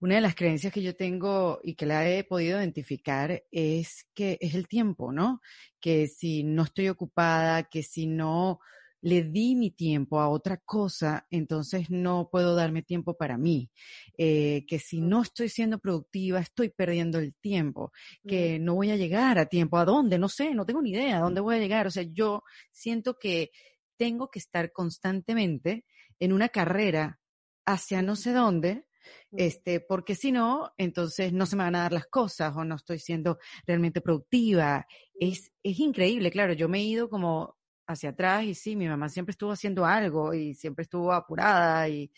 [0.00, 4.38] Una de las creencias que yo tengo y que la he podido identificar es que
[4.40, 5.40] es el tiempo, ¿no?
[5.80, 8.60] Que si no estoy ocupada, que si no
[9.00, 13.70] le di mi tiempo a otra cosa, entonces no puedo darme tiempo para mí.
[14.16, 17.92] Eh, que si no estoy siendo productiva, estoy perdiendo el tiempo.
[18.26, 19.78] Que no voy a llegar a tiempo.
[19.78, 20.18] ¿A dónde?
[20.18, 21.86] No sé, no tengo ni idea a dónde voy a llegar.
[21.86, 23.50] O sea, yo siento que
[23.96, 25.84] tengo que estar constantemente
[26.20, 27.20] en una carrera
[27.66, 28.84] hacia no sé dónde,
[29.32, 32.76] este, porque si no, entonces no se me van a dar las cosas o no
[32.76, 34.86] estoy siendo realmente productiva.
[35.18, 39.08] Es, es increíble, claro, yo me he ido como hacia atrás y sí, mi mamá
[39.08, 42.10] siempre estuvo haciendo algo y siempre estuvo apurada y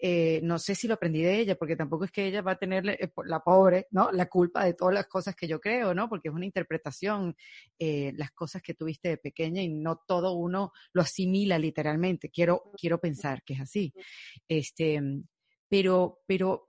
[0.00, 2.58] eh, no sé si lo aprendí de ella, porque tampoco es que ella va a
[2.58, 4.12] tener eh, la pobre, ¿no?
[4.12, 6.08] La culpa de todas las cosas que yo creo, ¿no?
[6.08, 7.36] Porque es una interpretación,
[7.78, 12.30] eh, las cosas que tuviste de pequeña y no todo uno lo asimila literalmente.
[12.30, 13.92] Quiero, quiero pensar que es así.
[14.46, 15.02] Este,
[15.68, 16.66] pero, pero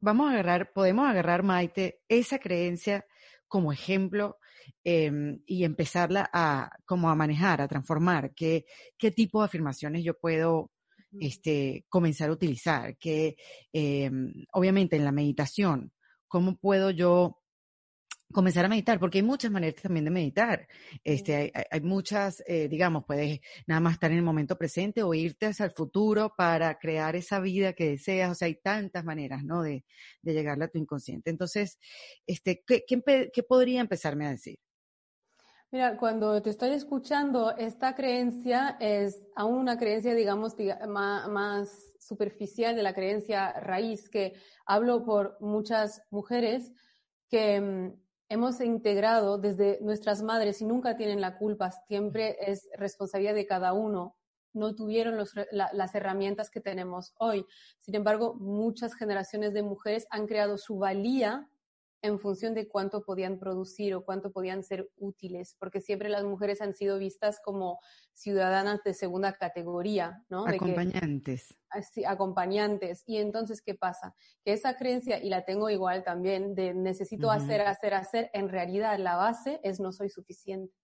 [0.00, 3.06] vamos a agarrar, podemos agarrar, Maite, esa creencia
[3.48, 4.38] como ejemplo
[4.84, 8.32] em, y empezarla a como a manejar, a transformar.
[8.34, 8.64] ¿Qué,
[8.96, 10.70] qué tipo de afirmaciones yo puedo
[11.20, 12.96] este, comenzar a utilizar?
[12.96, 13.36] Que
[13.72, 15.92] em, obviamente en la meditación,
[16.28, 17.41] ¿cómo puedo yo
[18.32, 20.66] comenzar a meditar, porque hay muchas maneras también de meditar.
[21.04, 25.46] Este, hay, muchas, eh, digamos, puedes nada más estar en el momento presente o irte
[25.46, 28.30] hacia el futuro para crear esa vida que deseas.
[28.30, 29.62] O sea, hay tantas maneras, ¿no?
[29.62, 29.84] De,
[30.22, 31.30] de llegarle a tu inconsciente.
[31.30, 31.78] Entonces,
[32.26, 34.58] este, ¿qué, qué, podría empezarme a decir?
[35.70, 40.54] Mira, cuando te estoy escuchando, esta creencia es aún una creencia, digamos,
[40.86, 44.34] más, más superficial de la creencia raíz, que
[44.66, 46.72] hablo por muchas mujeres
[47.30, 48.01] que mm,
[48.32, 53.74] hemos integrado desde nuestras madres y nunca tienen la culpa, siempre es responsabilidad de cada
[53.74, 54.16] uno.
[54.54, 57.44] No tuvieron las herramientas que tenemos hoy.
[57.78, 61.46] Sin embargo, muchas generaciones de mujeres han creado su valía
[62.02, 66.60] en función de cuánto podían producir o cuánto podían ser útiles, porque siempre las mujeres
[66.60, 67.78] han sido vistas como
[68.12, 70.44] ciudadanas de segunda categoría, ¿no?
[70.46, 71.56] Acompañantes.
[71.92, 73.04] sí, acompañantes.
[73.06, 74.14] Y entonces, ¿qué pasa?
[74.44, 78.98] Que esa creencia, y la tengo igual también, de necesito hacer, hacer, hacer, en realidad
[78.98, 80.74] la base es no soy suficiente.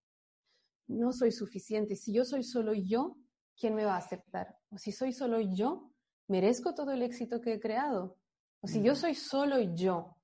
[0.86, 1.96] No soy suficiente.
[1.96, 3.16] Si yo soy solo yo,
[3.58, 4.56] ¿quién me va a aceptar?
[4.70, 5.90] O si soy solo yo,
[6.28, 8.16] merezco todo el éxito que he creado.
[8.60, 10.17] O si yo soy solo yo,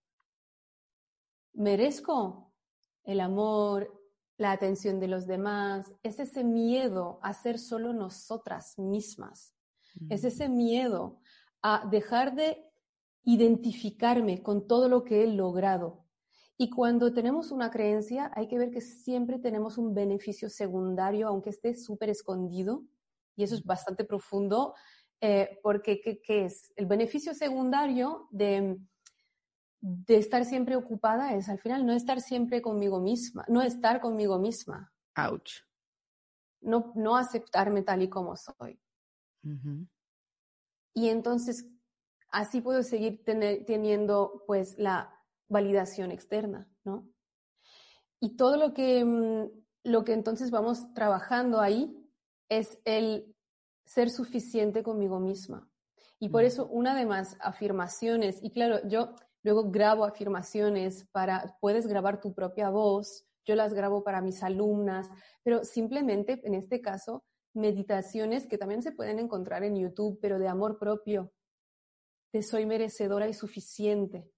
[1.55, 2.53] merezco
[3.05, 4.01] el amor,
[4.37, 9.55] la atención de los demás, es ese miedo a ser solo nosotras mismas,
[10.09, 11.21] es ese miedo
[11.63, 12.65] a dejar de
[13.23, 16.05] identificarme con todo lo que he logrado.
[16.57, 21.51] Y cuando tenemos una creencia, hay que ver que siempre tenemos un beneficio secundario, aunque
[21.51, 22.85] esté súper escondido,
[23.37, 24.75] y eso es bastante profundo,
[25.21, 26.73] eh, porque ¿qué, es?
[26.77, 28.79] El beneficio secundario de
[29.87, 34.39] de estar siempre ocupada es al final no estar siempre conmigo misma, no estar conmigo
[34.39, 34.91] misma.
[35.15, 35.61] Ouch.
[36.63, 38.81] No, no aceptarme tal y como soy.
[40.95, 41.69] Y entonces
[42.31, 47.07] así puedo seguir teniendo pues la validación externa, ¿no?
[48.21, 49.51] Y todo lo que, mm,
[49.85, 51.95] lo que entonces vamos trabajando ahí
[52.49, 53.37] es el
[53.85, 55.69] ser suficiente conmigo misma.
[56.19, 61.87] Y por eso una de más afirmaciones, y claro, yo Luego grabo afirmaciones para, puedes
[61.87, 65.11] grabar tu propia voz, yo las grabo para mis alumnas,
[65.43, 70.49] pero simplemente en este caso, meditaciones que también se pueden encontrar en YouTube, pero de
[70.49, 71.31] amor propio,
[72.33, 74.33] de soy merecedora y suficiente,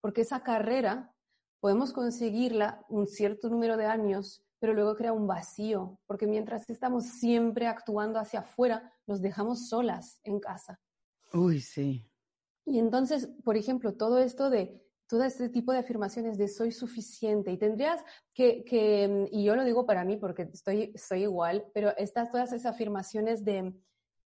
[0.00, 1.14] porque esa carrera
[1.60, 7.06] podemos conseguirla un cierto número de años, pero luego crea un vacío, porque mientras estamos
[7.06, 10.80] siempre actuando hacia afuera, nos dejamos solas en casa.
[11.32, 12.09] Uy, sí.
[12.70, 17.50] Y entonces, por ejemplo, todo esto de todo este tipo de afirmaciones de soy suficiente
[17.50, 18.00] y tendrías
[18.32, 22.30] que, que mm, y yo lo digo para mí porque estoy, soy igual, pero estas
[22.30, 23.74] todas esas afirmaciones de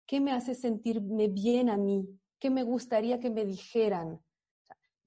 [0.05, 2.09] qué me hace sentirme bien a mí,
[2.40, 4.20] qué me gustaría que me dijeran.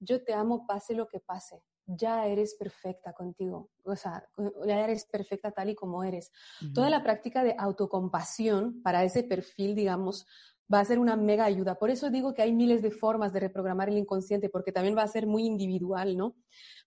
[0.00, 4.26] Yo te amo pase lo que pase, ya eres perfecta contigo, o sea,
[4.66, 6.32] ya eres perfecta tal y como eres.
[6.72, 10.26] Toda la práctica de autocompasión para ese perfil, digamos,
[10.72, 11.78] va a ser una mega ayuda.
[11.78, 15.02] Por eso digo que hay miles de formas de reprogramar el inconsciente, porque también va
[15.02, 16.36] a ser muy individual, ¿no?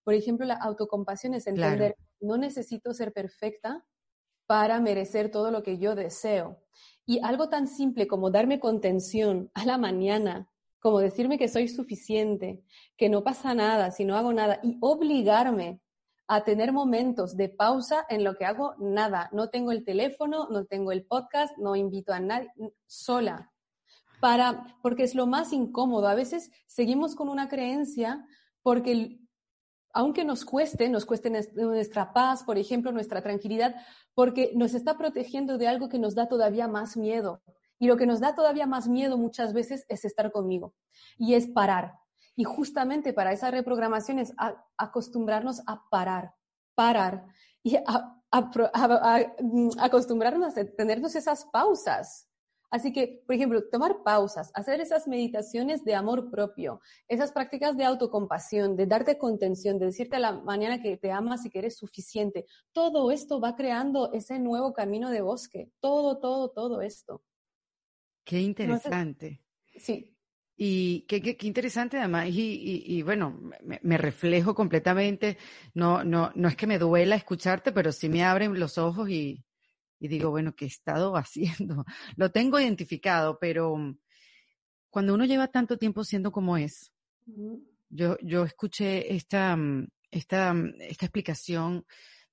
[0.03, 3.85] Por ejemplo, la autocompasión es entender, no necesito ser perfecta
[4.45, 6.61] para merecer todo lo que yo deseo.
[7.05, 12.63] Y algo tan simple como darme contención a la mañana, como decirme que soy suficiente,
[12.97, 15.81] que no pasa nada si no hago nada, y obligarme
[16.27, 19.29] a tener momentos de pausa en lo que hago nada.
[19.33, 22.49] No tengo el teléfono, no tengo el podcast, no invito a nadie,
[22.85, 23.50] sola
[24.21, 26.07] para, porque es lo más incómodo.
[26.07, 28.25] A veces seguimos con una creencia
[28.61, 29.19] porque
[29.93, 33.75] aunque nos cueste, nos cueste nuestra paz, por ejemplo, nuestra tranquilidad,
[34.13, 37.41] porque nos está protegiendo de algo que nos da todavía más miedo.
[37.77, 40.75] Y lo que nos da todavía más miedo muchas veces es estar conmigo
[41.17, 41.95] y es parar.
[42.35, 44.33] Y justamente para esa reprogramación es
[44.77, 46.35] acostumbrarnos a parar,
[46.75, 47.25] parar
[47.63, 52.30] y mm, acostumbrarnos a tenernos esas pausas.
[52.71, 57.83] Así que, por ejemplo, tomar pausas, hacer esas meditaciones de amor propio, esas prácticas de
[57.83, 61.77] autocompasión, de darte contención, de decirte a la mañana que te amas y que eres
[61.77, 65.69] suficiente, todo esto va creando ese nuevo camino de bosque.
[65.81, 67.21] Todo, todo, todo esto.
[68.23, 69.41] Qué interesante.
[69.75, 70.07] sí.
[70.63, 75.39] Y qué, qué, interesante además, y, y, bueno, me, reflejo completamente,
[75.73, 79.43] no, no, no es que me duela escucharte, pero sí me abren los ojos y,
[80.01, 81.85] y digo, bueno, ¿qué he estado haciendo?
[82.17, 83.95] Lo tengo identificado, pero
[84.89, 86.91] cuando uno lleva tanto tiempo siendo como es,
[87.89, 89.57] yo, yo escuché esta,
[90.09, 91.85] esta, esta explicación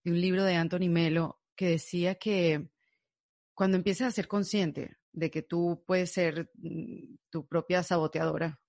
[0.03, 2.69] de un libro de Anthony Melo que decía que
[3.55, 8.61] cuando empiezas a ser consciente de que tú puedes ser mm, tu propia saboteadora.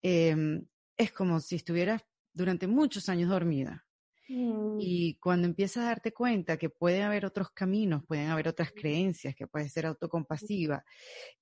[0.00, 0.66] Em,
[0.96, 2.02] es como si estuvieras
[2.32, 3.84] durante muchos años dormida.
[4.28, 4.78] Mm.
[4.80, 9.34] Y cuando empiezas a darte cuenta que puede haber otros caminos, pueden haber otras creencias,
[9.34, 10.84] que puedes ser autocompasiva,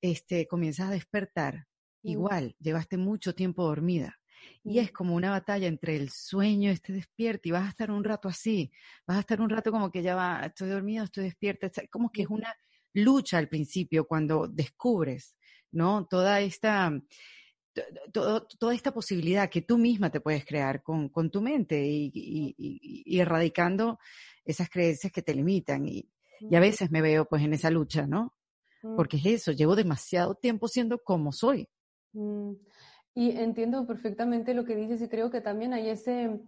[0.01, 1.67] este, comienzas a despertar.
[2.03, 2.09] Mm.
[2.11, 4.17] Igual, llevaste mucho tiempo dormida.
[4.65, 8.05] Y es como una batalla entre el sueño, este despierto, y vas a estar un
[8.05, 8.73] rato así,
[9.07, 12.23] vas a estar un rato como que ya va, estoy dormida, estoy despierta, como que
[12.23, 12.55] es una
[12.95, 15.37] lucha al principio cuando descubres,
[15.73, 16.07] ¿no?
[16.07, 16.91] Toda esta,
[18.13, 23.21] toda esta posibilidad que tú misma te puedes crear con, con tu mente y, y,
[23.21, 23.99] erradicando
[24.45, 25.87] esas creencias que te limitan.
[25.87, 26.09] Y,
[26.41, 28.35] y, a veces me veo pues en esa lucha, ¿no?
[28.83, 28.97] Mm.
[28.97, 31.69] Porque es eso, llevo demasiado tiempo siendo como soy.
[32.13, 32.53] Mm.
[33.15, 36.41] Y entiendo perfectamente lo que dices y creo que también hay ese,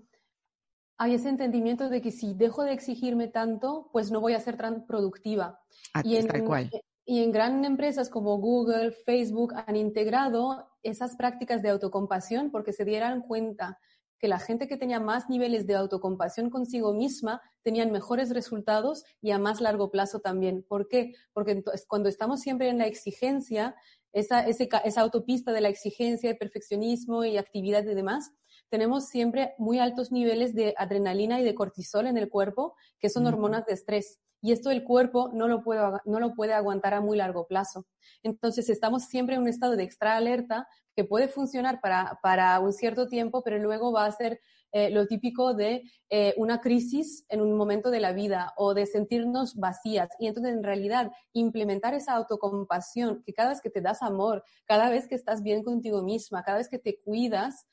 [0.96, 4.56] hay ese entendimiento de que si dejo de exigirme tanto, pues no voy a ser
[4.56, 5.60] tan productiva.
[6.04, 6.70] y en, tal cual.
[7.04, 12.84] Y en grandes empresas como Google, Facebook han integrado esas prácticas de autocompasión porque se
[12.84, 13.78] dieran cuenta
[14.18, 19.32] que la gente que tenía más niveles de autocompasión consigo misma tenían mejores resultados y
[19.32, 20.62] a más largo plazo también.
[20.62, 21.14] ¿Por qué?
[21.32, 23.74] Porque cuando estamos siempre en la exigencia,
[24.12, 28.32] esa, esa autopista de la exigencia, de perfeccionismo y actividad y demás,
[28.72, 33.26] tenemos siempre muy altos niveles de adrenalina y de cortisol en el cuerpo, que son
[33.26, 34.18] hormonas de estrés.
[34.40, 37.84] Y esto el cuerpo no lo, puede, no lo puede aguantar a muy largo plazo.
[38.22, 40.66] Entonces estamos siempre en un estado de extra alerta
[40.96, 44.40] que puede funcionar para, para un cierto tiempo, pero luego va a ser
[44.72, 48.86] eh, lo típico de eh, una crisis en un momento de la vida o de
[48.86, 50.08] sentirnos vacías.
[50.18, 54.88] Y entonces, en realidad, implementar esa autocompasión, que cada vez que te das amor, cada
[54.88, 57.66] vez que estás bien contigo misma, cada vez que te cuidas,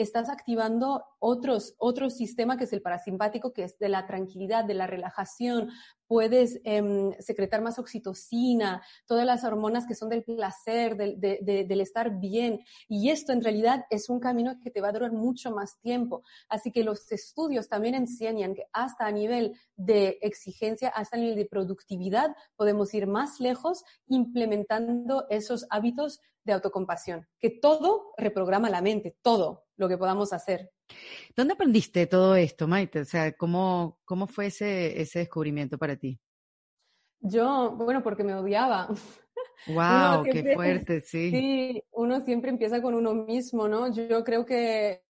[0.00, 4.74] estás activando otros, otro sistema que es el parasimpático, que es de la tranquilidad, de
[4.74, 5.70] la relajación.
[6.06, 12.18] Puedes em, secretar más oxitocina, todas las hormonas que son del placer, del, del estar
[12.18, 12.60] bien.
[12.88, 16.22] Y esto en realidad es un camino que te va a durar mucho más tiempo.
[16.48, 21.36] Así que los estudios también enseñan que hasta a nivel de exigencia, hasta a nivel
[21.36, 28.80] de productividad, podemos ir más lejos implementando esos hábitos de autocompasión, que todo reprograma la
[28.80, 30.70] mente, todo lo que podamos hacer.
[31.34, 33.00] ¿Dónde aprendiste todo esto, Maite?
[33.00, 36.20] O sea, ¿cómo, cómo fue ese, ese descubrimiento para ti?
[37.20, 38.88] Yo, bueno, porque me odiaba.
[39.66, 40.24] ¡Wow!
[40.24, 41.00] ¡Qué fuerte!
[41.00, 41.30] Sí.
[41.30, 43.92] Sí, uno siempre empieza con uno mismo, ¿no?
[43.92, 45.02] Yo creo que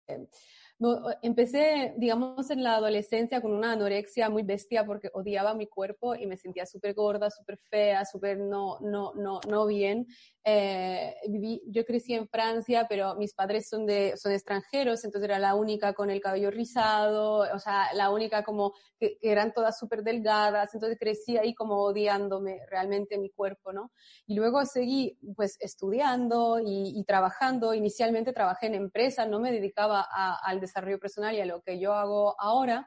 [1.22, 6.26] empecé, digamos, en la adolescencia con una anorexia muy bestia porque odiaba mi cuerpo y
[6.26, 10.06] me sentía súper gorda, súper fea, súper no, no, no, no bien.
[10.48, 15.40] Eh, viví, yo crecí en Francia, pero mis padres son, de, son extranjeros, entonces era
[15.40, 20.04] la única con el cabello rizado, o sea, la única como que, eran todas súper
[20.04, 23.90] delgadas, entonces crecí ahí como odiándome realmente mi cuerpo, ¿no?
[24.24, 30.00] Y luego seguí pues estudiando y, y trabajando, inicialmente trabajé en empresa, no me dedicaba
[30.00, 32.86] al desarrollo personal y a lo que yo hago ahora,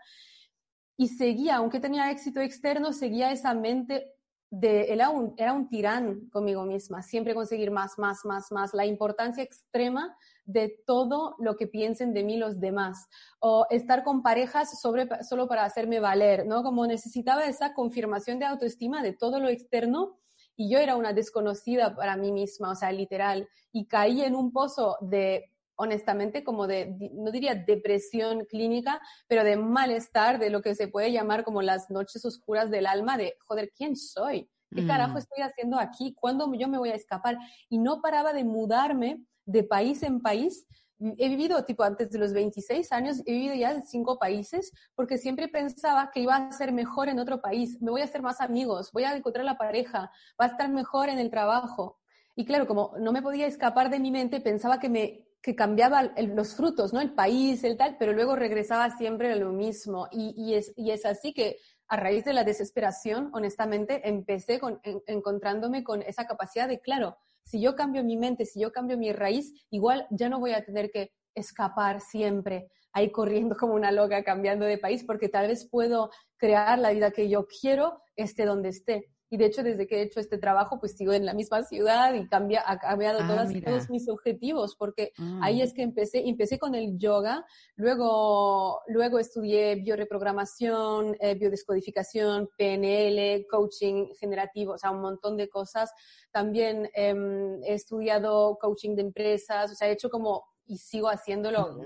[0.96, 4.14] y seguía, aunque tenía éxito externo, seguía esa mente
[4.52, 8.86] de, era un, era un tirán conmigo misma, siempre conseguir más, más, más, más, la
[8.86, 13.08] importancia extrema de todo lo que piensen de mí los demás,
[13.40, 16.64] o estar con parejas sobre, solo para hacerme valer, ¿no?
[16.64, 20.20] Como necesitaba esa confirmación de autoestima de todo lo externo
[20.56, 24.52] y yo era una desconocida para mí misma, o sea, literal, y caí en un
[24.52, 30.76] pozo de honestamente, como de, no diría depresión clínica, pero de malestar, de lo que
[30.76, 34.50] se puede llamar como las noches oscuras del alma, de, joder, ¿quién soy?
[34.76, 35.18] ¿Qué carajo mm.
[35.18, 36.14] estoy haciendo aquí?
[36.14, 37.38] ¿Cuándo yo me voy a escapar?
[37.70, 40.68] Y no paraba de mudarme de país en país.
[41.00, 45.18] He vivido, tipo, antes de los 26 años, he vivido ya en cinco países porque
[45.18, 48.42] siempre pensaba que iba a ser mejor en otro país, me voy a hacer más
[48.42, 51.98] amigos, voy a encontrar la pareja, va a estar mejor en el trabajo.
[52.36, 56.12] Y claro, como no me podía escapar de mi mente, pensaba que me que cambiaba
[56.18, 57.00] los frutos, ¿no?
[57.00, 60.08] El país, el tal, pero luego regresaba siempre a lo mismo.
[60.12, 65.84] Y, es, y es así que a raíz de la desesperación, honestamente, empecé con, encontrándome
[65.84, 69.54] con esa capacidad de, claro, si yo cambio mi mente, si yo cambio mi raíz,
[69.72, 74.66] igual ya no voy a tener que escapar siempre ahí corriendo como una loca cambiando
[74.66, 79.10] de país, porque tal vez puedo crear la vida que yo quiero, esté donde esté.
[79.32, 82.14] Y de hecho, desde que he hecho este trabajo, pues sigo en la misma ciudad
[82.16, 83.28] y cambia, ha cambiado ah,
[83.64, 85.62] todos mis objetivos, porque ahí mm.
[85.62, 94.08] es que empecé, empecé con el yoga, luego, luego estudié bioreprogramación, eh, biodescodificación, PNL, coaching
[94.20, 95.92] generativo, o sea, un montón de cosas.
[96.32, 101.80] También em, he estudiado coaching de empresas, o sea, he hecho como, y sigo haciéndolo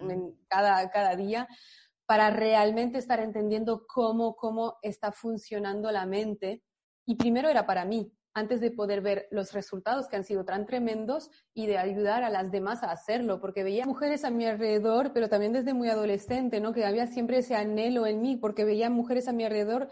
[0.48, 1.48] cada, cada día
[2.06, 6.62] para realmente estar entendiendo cómo, cómo está funcionando la mente
[7.06, 10.66] y primero era para mí, antes de poder ver los resultados que han sido tan
[10.66, 15.12] tremendos y de ayudar a las demás a hacerlo, porque veía mujeres a mi alrededor,
[15.14, 16.74] pero también desde muy adolescente, ¿no?
[16.74, 19.90] Que había siempre ese anhelo en mí, porque veía mujeres a mi alrededor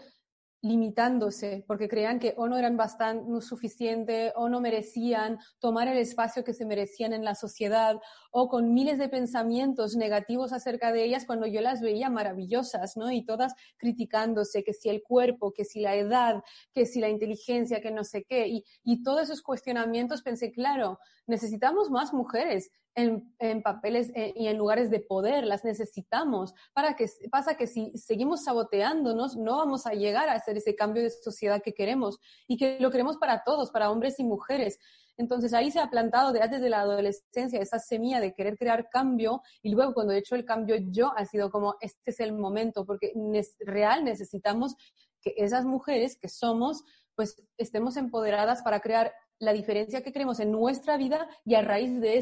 [0.62, 5.98] limitándose porque creían que o no eran bastante no suficiente o no merecían tomar el
[5.98, 8.00] espacio que se merecían en la sociedad
[8.30, 13.10] o con miles de pensamientos negativos acerca de ellas cuando yo las veía maravillosas, ¿no?
[13.10, 16.42] Y todas criticándose que si el cuerpo, que si la edad,
[16.72, 18.46] que si la inteligencia, que no sé qué.
[18.46, 24.58] Y, y todos esos cuestionamientos pensé, claro, necesitamos más mujeres en, papeles eh, y en
[24.58, 26.54] lugares de poder, las necesitamos.
[26.72, 31.02] Para que pasa que si seguimos saboteándonos, no vamos a llegar a hacer ese cambio
[31.02, 34.78] de sociedad que queremos y que lo queremos para todos, para hombres y mujeres.
[35.16, 39.70] Entonces ahí se ha plantado desde la adolescencia esa semilla de querer crear cambio y
[39.70, 43.12] luego cuando he hecho el cambio yo ha sido como este es el momento porque
[43.60, 44.74] real necesitamos
[45.20, 46.82] que esas mujeres que somos
[47.14, 52.00] pues estemos empoderadas para crear la diferencia que queremos en nuestra vida y a raíz
[52.00, 52.16] de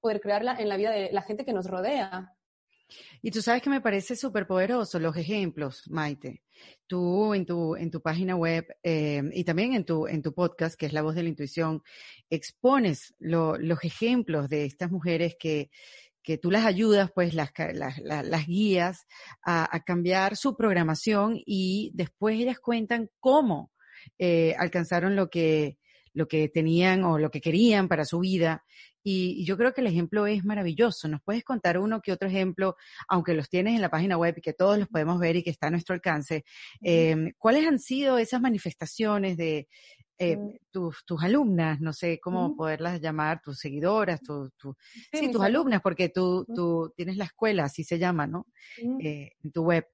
[0.00, 2.34] poder crearla en la vida de la gente que nos rodea.
[3.20, 6.42] Y tú sabes que me parece súper poderoso los ejemplos, Maite.
[6.86, 10.78] Tú en tu, en tu página web eh, y también en tu, en tu podcast,
[10.78, 11.82] que es La Voz de la Intuición,
[12.30, 15.70] expones los ejemplos de estas mujeres que,
[16.22, 19.06] que tú las ayudas, pues las, las, guías
[19.44, 23.70] a, a, cambiar su programación y después ellas cuentan cómo
[24.18, 25.78] eh, alcanzaron lo que,
[26.12, 28.64] lo que tenían o lo que querían para su vida
[29.02, 31.08] y, yo creo que el ejemplo es maravilloso.
[31.08, 32.76] ¿Nos puedes contar uno que otro ejemplo,
[33.08, 35.50] aunque los tienes en la página web y que todos los podemos ver y que
[35.50, 36.44] está a nuestro alcance?
[36.82, 39.68] Eh, ¿Cuáles han sido esas manifestaciones de
[40.18, 40.56] eh, mm.
[40.70, 41.80] tus, tus alumnas?
[41.80, 44.50] No sé cómo poderlas llamar, tus seguidoras, tu,
[45.12, 48.46] sí, tus alumnas, porque tú, tú tienes la escuela, así se llama, ¿no?
[49.00, 49.86] Eh, en tu web.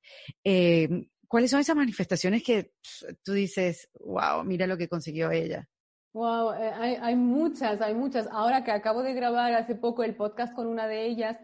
[1.27, 2.75] ¿Cuáles son esas manifestaciones que
[3.25, 5.69] tú dices, wow, mira lo que consiguió ella?
[6.15, 8.29] Wow, eh, hay, hay, muchas, hay muchas.
[8.31, 11.37] Ahora que acabo de grabar hace poco el podcast con una de ellas,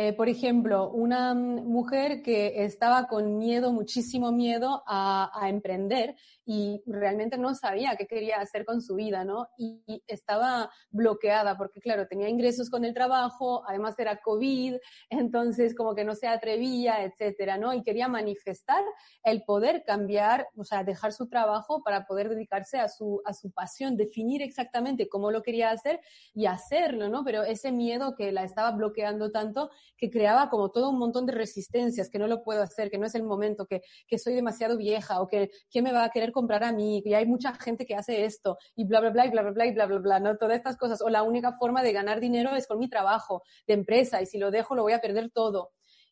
[0.00, 6.14] eh, por ejemplo, una mujer que estaba con miedo, muchísimo miedo a, a, emprender
[6.46, 9.48] y realmente no sabía qué quería hacer con su vida, ¿no?
[9.58, 14.76] Y, estaba bloqueada porque, claro, tenía ingresos con el trabajo, además era COVID,
[15.10, 17.74] entonces como que no se atrevía, etcétera, ¿no?
[17.74, 18.84] Y quería manifestar
[19.24, 23.50] el poder cambiar, o sea, dejar su trabajo para poder dedicarse a su, a su
[23.50, 25.98] pasión, definir exactamente cómo lo quería hacer
[26.34, 27.24] y hacerlo, ¿no?
[27.24, 31.32] Pero ese miedo que la estaba bloqueando tanto que creaba como todo un montón de
[31.32, 34.76] resistencias, que no lo puedo hacer, que no es el momento, que, que soy demasiado
[34.76, 37.86] vieja o que quién me va a querer comprar a mí, que hay mucha gente
[37.86, 40.20] que hace esto y bla, bla, bla, y bla, bla, bla, y bla, bla, bla,
[40.20, 40.36] ¿no?
[40.36, 41.00] Todas estas cosas.
[41.02, 44.38] O la única forma de ganar dinero es con mi trabajo de empresa y si
[44.38, 45.70] lo dejo lo voy a perder todo.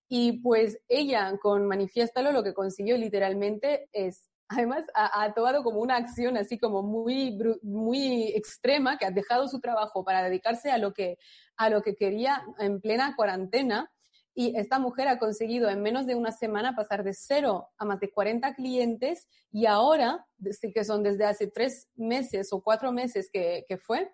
[0.08, 5.80] Y pues ella con Manifiéstalo lo que consiguió literalmente es además ha, ha, tomado como
[5.80, 10.78] una acción así como muy, muy extrema, que ha dejado su trabajo para dedicarse a
[10.78, 11.18] lo que,
[11.56, 13.90] a lo que quería en plena cuarentena.
[14.34, 17.98] Y esta mujer ha conseguido en menos de una semana pasar de cero a más
[18.00, 20.26] de 40 clientes y ahora,
[20.74, 24.12] que son desde hace tres meses o cuatro meses que, que fue,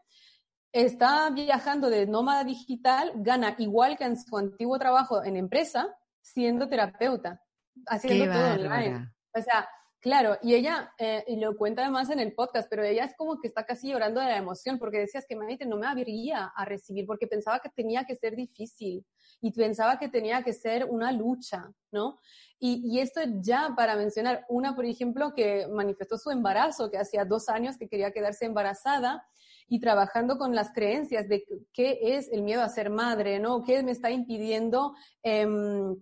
[0.71, 6.69] está viajando de nómada digital, gana igual que en su antiguo trabajo en empresa, siendo
[6.69, 7.43] terapeuta,
[7.87, 9.13] haciendo todo online.
[9.35, 9.69] O sea,
[10.03, 13.41] Claro, y ella, eh, y lo cuenta además en el podcast, pero ella es como
[13.41, 16.65] que está casi llorando de la emoción porque decías que Maite no me abriría a
[16.65, 19.07] recibir porque pensaba que tenía que ser difícil
[19.41, 22.19] y pensaba que tenía que ser una lucha, ¿no?
[22.59, 27.25] Y, y esto ya para mencionar una, por ejemplo, que manifestó su embarazo, que hacía
[27.25, 29.25] dos años que quería quedarse embarazada
[29.69, 33.63] y trabajando con las creencias de qué es el miedo a ser madre, ¿no?
[33.63, 35.97] ¿Qué me está impidiendo em,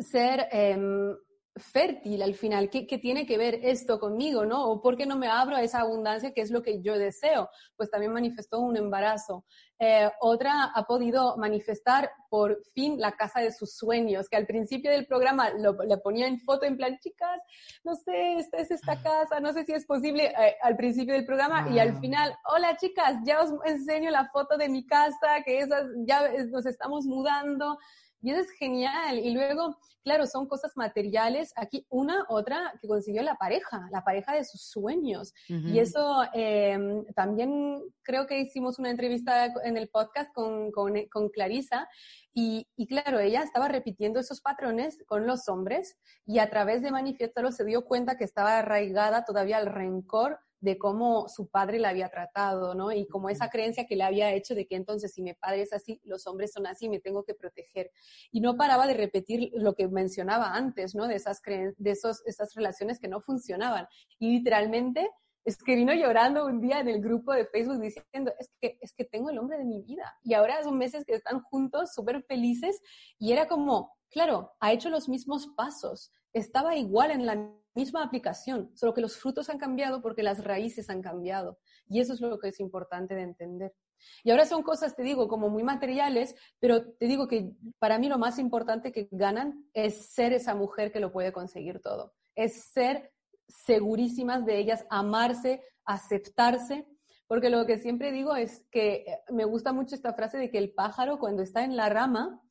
[0.00, 0.48] ser...
[0.50, 1.14] Em,
[1.56, 4.64] fértil al final, ¿Qué, tiene que ver esto conmigo, ¿no?
[4.70, 7.48] O por qué no me abro a esa abundancia que es lo que yo deseo.
[7.76, 9.44] Pues también manifestó un embarazo.
[9.78, 14.90] Eh, otra ha podido manifestar por fin la casa de sus sueños, que al principio
[14.90, 17.40] del programa lo, le ponía en foto en plan, chicas,
[17.84, 21.26] no sé, esta es esta casa, no sé si es posible eh, al principio del
[21.26, 25.58] programa y al final, hola chicas, ya os enseño la foto de mi casa, que
[25.58, 27.78] esas, ya nos estamos mudando.
[28.24, 29.18] Y eso es genial.
[29.18, 31.52] Y luego, claro, son cosas materiales.
[31.56, 35.34] Aquí una, otra que consiguió la pareja, la pareja de sus sueños.
[35.46, 41.28] Y eso em, también creo que hicimos una entrevista en el podcast con, con, con
[41.28, 41.86] Clarisa.
[42.32, 46.90] Y, y, claro, ella estaba repitiendo esos patrones con los hombres y a través de
[46.90, 51.90] manifestarlo se dio cuenta que estaba arraigada todavía el rencor de cómo su padre la
[51.90, 52.90] había tratado, ¿no?
[52.90, 55.74] Y como esa creencia que le había hecho de que entonces si mi padre es
[55.74, 57.90] así, los hombres son así, me tengo que proteger.
[58.32, 61.06] Y no paraba de repetir lo que mencionaba antes, ¿no?
[61.06, 63.86] De esas de esos, esas relaciones que no funcionaban.
[64.18, 65.10] Y literalmente
[65.44, 68.94] es que vino llorando un día en el grupo de Facebook diciendo, es que, es
[68.94, 70.16] que tengo el hombre de mi vida.
[70.22, 72.80] Y ahora son meses que están juntos, súper felices.
[73.18, 76.10] Y era como, claro, ha hecho los mismos pasos.
[76.34, 80.90] Estaba igual en la misma aplicación, solo que los frutos han cambiado porque las raíces
[80.90, 81.58] han cambiado.
[81.88, 83.74] Y eso es lo que es importante de entender.
[84.22, 88.08] Y ahora son cosas, te digo, como muy materiales, pero te digo que para mí
[88.08, 92.12] lo más importante que ganan es ser esa mujer que lo puede conseguir todo.
[92.34, 93.12] Es ser
[93.48, 96.86] segurísimas de ellas, amarse, aceptarse,
[97.26, 100.58] porque lo que siempre digo es que eh, me gusta mucho esta frase de que
[100.58, 102.42] el pájaro cuando está en la rama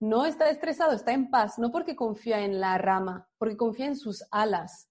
[0.00, 3.96] no está estresado, está en paz, no porque confía en la rama, porque confía en
[3.96, 4.88] sus alas.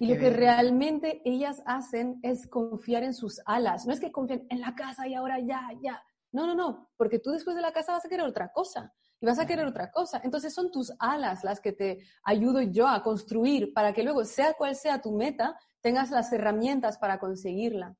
[0.00, 3.86] y lo que realmente ellas hacen es confiar en sus alas.
[3.86, 6.02] No es que confíen en la casa y ahora ya, ya.
[6.32, 9.26] No, no, no, porque tú después de la casa vas a querer otra cosa y
[9.26, 10.20] vas a querer otra cosa.
[10.24, 14.54] Entonces son tus alas las que te ayudo yo a construir para que luego, sea
[14.54, 17.96] cual sea tu meta, tengas las herramientas para conseguirla.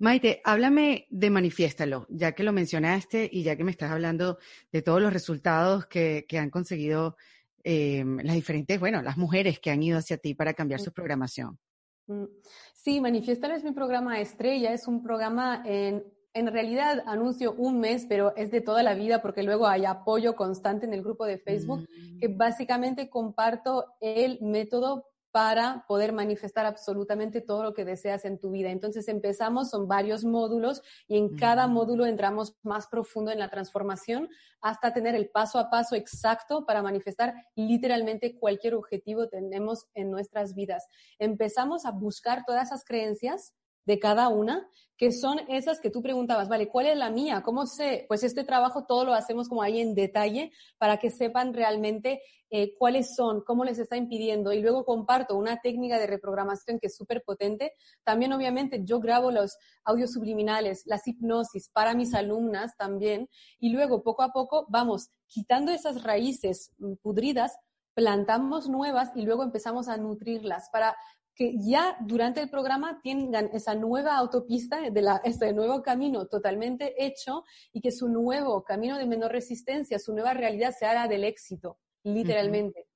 [0.00, 4.38] Maite, háblame de Manifiéstalo, ya que lo mencionaste y ya que me estás hablando
[4.70, 7.16] de todos los resultados que, han conseguido
[7.64, 11.58] eh, las diferentes, bueno, las mujeres que han ido hacia ti para cambiar su programación.
[12.06, 12.26] Mm.
[12.74, 18.06] Sí, Manifiéstalo es mi programa estrella, es un programa en, en realidad anuncio un mes,
[18.08, 21.38] pero es de toda la vida porque luego hay apoyo constante en el grupo de
[21.38, 21.88] Facebook,
[22.20, 22.38] que mm.
[22.38, 28.70] básicamente comparto el método para poder manifestar absolutamente todo lo que deseas en tu vida.
[28.70, 34.28] Entonces empezamos, son varios módulos y en cada módulo entramos más profundo en la transformación
[34.60, 40.54] hasta tener el paso a paso exacto para manifestar literalmente cualquier objetivo tenemos en nuestras
[40.54, 40.86] vidas.
[41.18, 43.54] Empezamos a buscar todas esas creencias
[43.88, 44.68] de cada una,
[44.98, 47.42] que son esas que tú preguntabas, vale, ¿cuál es la mía?
[47.42, 48.04] ¿Cómo sé?
[48.06, 52.20] Pues este trabajo todo lo hacemos como ahí en detalle para que sepan realmente
[52.50, 54.52] eh, cuáles son, cómo les está impidiendo.
[54.52, 57.72] Y luego comparto una técnica de reprogramación que es súper potente.
[58.04, 63.30] También, obviamente, yo grabo los audios subliminales, las hipnosis para mis alumnas también.
[63.58, 67.56] Y luego, poco a poco, vamos quitando esas raíces mm, pudridas
[67.98, 70.96] plantamos nuevas y luego empezamos a nutrirlas para
[71.38, 77.06] que ya durante el programa tengan esa nueva autopista, de la, este nuevo camino totalmente
[77.06, 81.22] hecho y que su nuevo camino de menor resistencia, su nueva realidad se haga del
[81.22, 82.86] éxito, literalmente.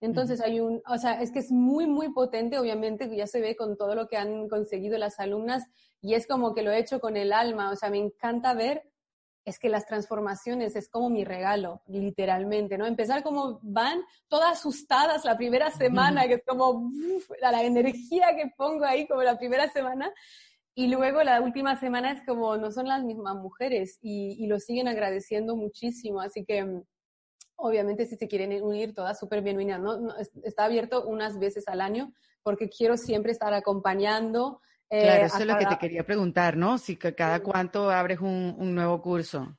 [0.00, 3.54] Entonces hay un, o sea, es que es muy, muy potente, obviamente, ya se ve
[3.54, 5.62] con todo lo que han conseguido las alumnas
[6.00, 8.82] y es como que lo he hecho con el alma, o sea, me encanta ver
[9.44, 12.86] es que las transformaciones es como mi regalo, literalmente, ¿no?
[12.86, 16.92] Empezar como van todas asustadas la primera semana, que es como
[17.40, 20.12] la, energía que pongo ahí como la primera semana,
[20.74, 24.88] y luego la última semana es como no son las mismas mujeres y, lo siguen
[24.88, 26.82] agradeciendo muchísimo, así que
[27.56, 30.14] obviamente si se quieren unir, todas súper bienvenidas, ¿no?
[30.44, 32.12] Está abierto unas veces al año
[32.42, 34.60] porque quiero siempre estar acompañando
[35.00, 36.76] Claro, eh, eso es lo que te quería preguntar, ¿no?
[36.76, 39.56] Si cada cuánto abres un, nuevo curso.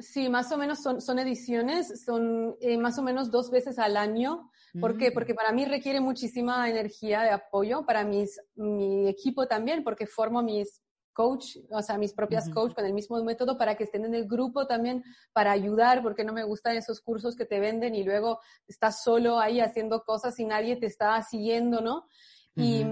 [0.00, 3.96] Sí, más o menos son, son ediciones, son eh, más o menos dos veces al
[3.96, 4.50] año.
[4.80, 5.10] ¿Por qué?
[5.10, 5.14] Mm.
[5.14, 10.42] Porque para mí requiere muchísima energía de apoyo, para mis, mi equipo también, porque formo
[10.42, 14.14] mis coach, o sea, mis propias coach con el mismo método para que estén en
[14.14, 15.02] el grupo también
[15.32, 19.40] para ayudar, porque no me gustan esos cursos que te venden y luego estás solo
[19.40, 22.06] ahí haciendo cosas y nadie te está siguiendo, ¿no?
[22.58, 22.84] y,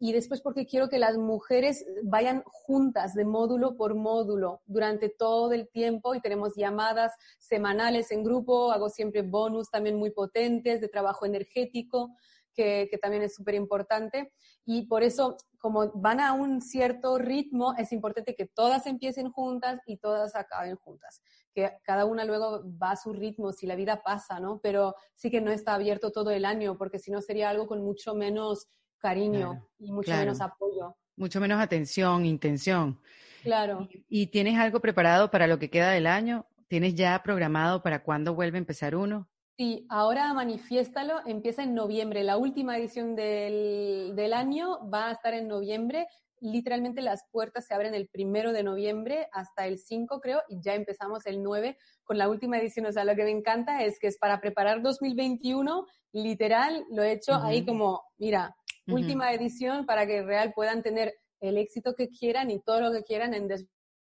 [0.00, 5.52] y, después porque quiero que las mujeres vayan juntas de módulo por módulo durante todo
[5.52, 10.88] el tiempo y tenemos llamadas semanales en grupo, hago siempre bonus también muy potentes de
[10.88, 12.10] trabajo energético
[12.54, 14.32] que, también es súper importante.
[14.64, 19.80] Y por eso, como van a un cierto ritmo, es importante que todas empiecen juntas
[19.86, 21.22] y todas acaben juntas.
[21.54, 24.60] Que cada una luego va a su ritmo, si la vida pasa, ¿no?
[24.62, 27.82] Pero sí que no está abierto todo el año, porque si no sería algo con
[27.82, 28.68] mucho menos
[29.02, 30.96] cariño y mucho menos apoyo.
[31.16, 32.98] Mucho menos atención, intención.
[33.42, 33.88] Claro.
[34.08, 36.46] ¿Y, tienes algo preparado para lo que queda del año?
[36.68, 39.28] ¿Tienes ya programado para cuándo vuelve a empezar uno?
[39.58, 42.22] Sí, ahora manifiéstalo, empieza en noviembre.
[42.22, 46.06] La última edición del, del, año va a estar en noviembre.
[46.40, 50.74] Literalmente las puertas se abren el primero de noviembre hasta el 5, creo, y ya
[50.74, 52.86] empezamos el 9 con la última edición.
[52.86, 57.12] O sea, lo que me encanta es que es para preparar 2021, literal, lo he
[57.12, 62.50] hecho ahí como, mira, última edición para que real puedan tener el éxito que quieran
[62.50, 63.48] y todo lo que quieran en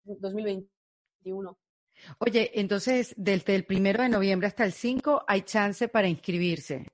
[0.04, 1.58] 2021.
[2.18, 6.86] Oye, entonces, desde el primero de noviembre hasta el 5 hay chance para inscribirse.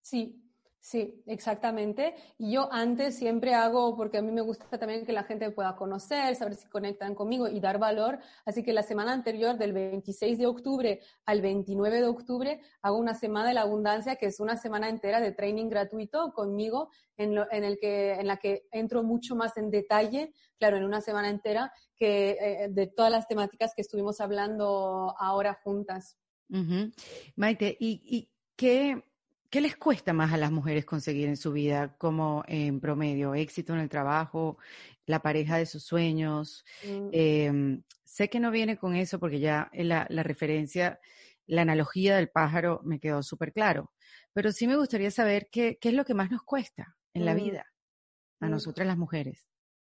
[0.00, 0.45] Sí,
[0.86, 2.14] Sí, exactamente.
[2.38, 5.74] Y yo antes siempre hago, porque a mí me gusta también que la gente pueda
[5.74, 8.20] conocer, saber si conectan conmigo y dar valor.
[8.44, 13.14] Así que la semana anterior, del 26 de octubre al 29 de octubre, hago una
[13.14, 17.78] semana de la abundancia, que es una semana entera de training gratuito conmigo, en, el
[17.80, 22.38] que, en la que entro mucho más en detalle, claro, en una semana entera, que
[22.40, 26.16] eh, de todas las temáticas que estuvimos hablando ahora juntas.
[27.34, 29.02] Maite, ¿y, y qué?
[29.50, 33.34] ¿Qué les cuesta más a las mujeres conseguir en su vida como en promedio?
[33.34, 34.58] Éxito en el trabajo,
[35.06, 36.64] la pareja de sus sueños.
[36.84, 37.08] Mm.
[37.12, 41.00] Em, sé que no viene con eso porque ya la, la referencia,
[41.46, 43.92] la analogía del pájaro me quedó súper claro.
[44.32, 47.34] Pero sí me gustaría saber qué, qué, es lo que más nos cuesta en la
[47.34, 47.36] mm.
[47.36, 47.66] vida
[48.40, 48.50] a mm.
[48.50, 49.46] nosotras las mujeres.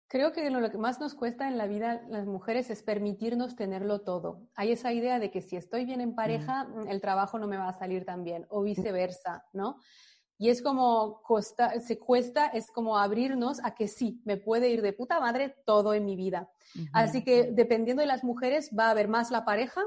[0.09, 4.01] Creo que lo que más nos cuesta en la vida las mujeres es permitirnos tenerlo
[4.01, 4.47] todo.
[4.55, 7.57] Hay esa idea de que si estoy bien en pareja, mm, el trabajo no me
[7.57, 9.79] va a salir tan bien, o viceversa, ¿no?
[10.37, 14.81] Y es como, costa, se cuesta, es como abrirnos a que sí, me puede ir
[14.81, 16.49] de puta madre todo en mi vida.
[16.93, 19.81] Así que dependiendo de las mujeres, va a haber más la pareja,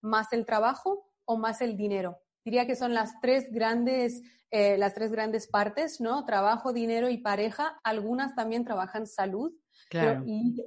[0.00, 2.18] más el trabajo o más el dinero.
[2.44, 4.22] Diría que son las tres grandes
[4.52, 6.24] eh, las tres grandes partes, ¿no?
[6.24, 7.80] Trabajo, dinero y pareja.
[7.82, 9.52] Algunas también trabajan salud,
[9.88, 10.24] Claro.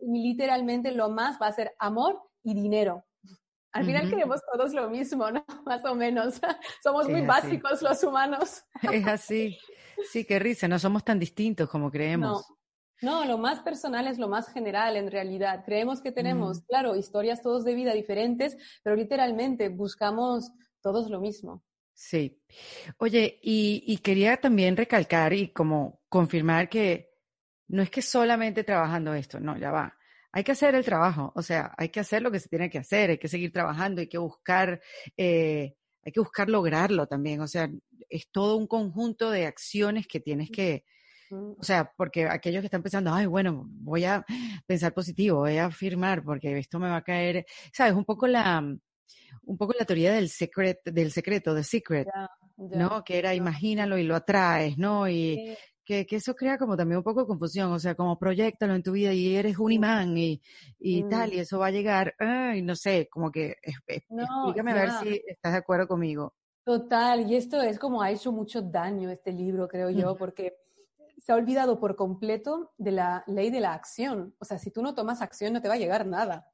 [0.07, 3.05] literalmente lo más va a ser amor y dinero.
[3.71, 5.45] Al final queremos todos lo mismo, ¿no?
[5.65, 6.39] Más o menos.
[6.83, 8.63] Somos muy básicos los humanos.
[8.91, 9.57] Es así.
[10.11, 10.67] Sí, qué risa.
[10.67, 12.45] No somos tan distintos como creemos.
[13.01, 13.25] No.
[13.25, 15.63] lo más personal es lo más general en realidad.
[15.65, 20.51] Creemos que tenemos, claro, historias todos de vida diferentes, pero literalmente buscamos
[20.81, 21.63] todos lo mismo.
[21.93, 22.41] Sí.
[22.97, 27.08] Oye, y quería también recalcar y como confirmar que
[27.69, 29.95] no es que solamente trabajando esto, no, ya va.
[30.31, 32.77] Hay que hacer el trabajo, o sea, hay que hacer lo que se tiene que
[32.77, 34.79] hacer, hay que seguir trabajando, hay que buscar,
[35.17, 37.69] eh, hay que buscar lograrlo también, o sea,
[38.09, 40.83] es todo un conjunto de acciones que tienes que,
[41.31, 44.25] o sea, porque aquellos que están pensando, ay, bueno, voy a
[44.67, 48.63] pensar positivo, voy a afirmar, porque esto me va a caer, sabes, un poco la,
[49.43, 52.07] un poco la teoría del secret, del secreto, de secret,
[52.57, 53.03] ¿no?
[53.03, 55.09] Que era imagínalo y lo atraes, ¿no?
[55.09, 55.55] Y
[55.89, 58.91] que, eso crea como también un poco de confusión, o sea, como proyectalo en tu
[58.91, 60.39] vida y eres un imán y,
[60.77, 61.39] y tal, y mm.
[61.39, 63.55] eso va a llegar, ay, no sé, como que
[63.87, 66.35] explícame a ver si estás de acuerdo conmigo.
[66.63, 70.57] Total, y esto es como ha hecho mucho daño este libro, creo yo, porque
[71.17, 74.35] se ha olvidado por completo de la ley de la acción.
[74.39, 76.47] O sea, si tú no tomas acción no te va a llegar nada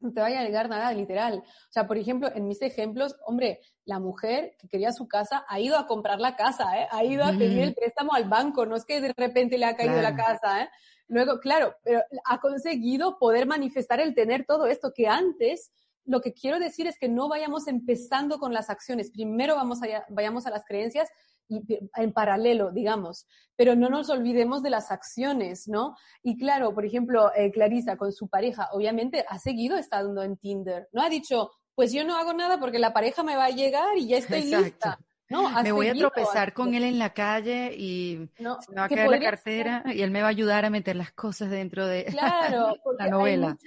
[0.00, 1.42] no te vaya a llegar nada literal.
[1.44, 5.60] O sea, por ejemplo, en mis ejemplos, hombre, la mujer que quería su casa ha
[5.60, 6.88] ido a comprar la casa, ¿eh?
[6.90, 9.76] ha ido a pedir el préstamo al banco, no es que de repente le ha
[9.76, 10.62] caído la casa.
[10.62, 10.68] ¿eh?
[11.08, 15.72] Luego, claro, pero ha conseguido poder manifestar el tener todo esto que antes
[16.04, 19.10] lo que quiero decir es que no vayamos empezando con las acciones.
[19.10, 21.08] Primero vamos a, vayamos a las creencias
[21.48, 23.26] en paralelo, digamos,
[23.56, 25.96] pero no nos olvidemos de las acciones, ¿no?
[26.22, 30.88] Y claro, por ejemplo, eh, Clarisa con su pareja, obviamente ha seguido estando en Tinder,
[30.92, 31.02] ¿no?
[31.02, 34.08] Ha dicho, pues yo no hago nada porque la pareja me va a llegar y
[34.08, 34.98] ya estoy lista.
[35.30, 39.10] No, me voy a tropezar con él en la calle y me va a caer
[39.10, 42.76] la cartera y él me va a ayudar a meter las cosas dentro de claro,
[42.98, 43.58] la novela.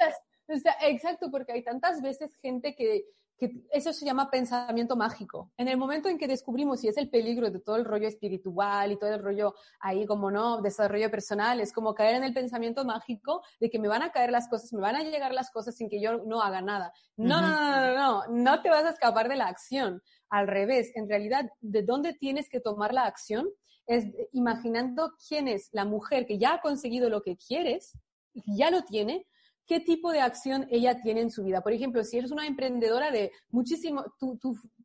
[0.82, 3.06] exacto, porque hay tantas veces gente que
[3.38, 5.52] que eso se llama pensamiento mágico.
[5.58, 8.92] En el momento en que descubrimos, y es el peligro de todo el rollo espiritual
[8.92, 12.86] y todo el rollo ahí como no, desarrollo personal, es como caer en el pensamiento
[12.86, 15.76] mágico de que me van a caer las cosas, me van a llegar las cosas
[15.76, 16.94] sin que yo no haga nada.
[17.18, 20.02] No, no, no, no, no, no te vas a escapar de la acción.
[20.30, 23.50] Al revés, en realidad, ¿de dónde tienes que tomar la acción?
[23.88, 27.98] Es imaginando quién es la mujer que ya ha conseguido lo que quieres,
[28.46, 29.28] ya lo tiene,
[29.72, 31.62] qué tipo de acción ella tiene en su vida.
[31.62, 34.38] Por ejemplo, si eres una emprendedora de muchísimo, tu,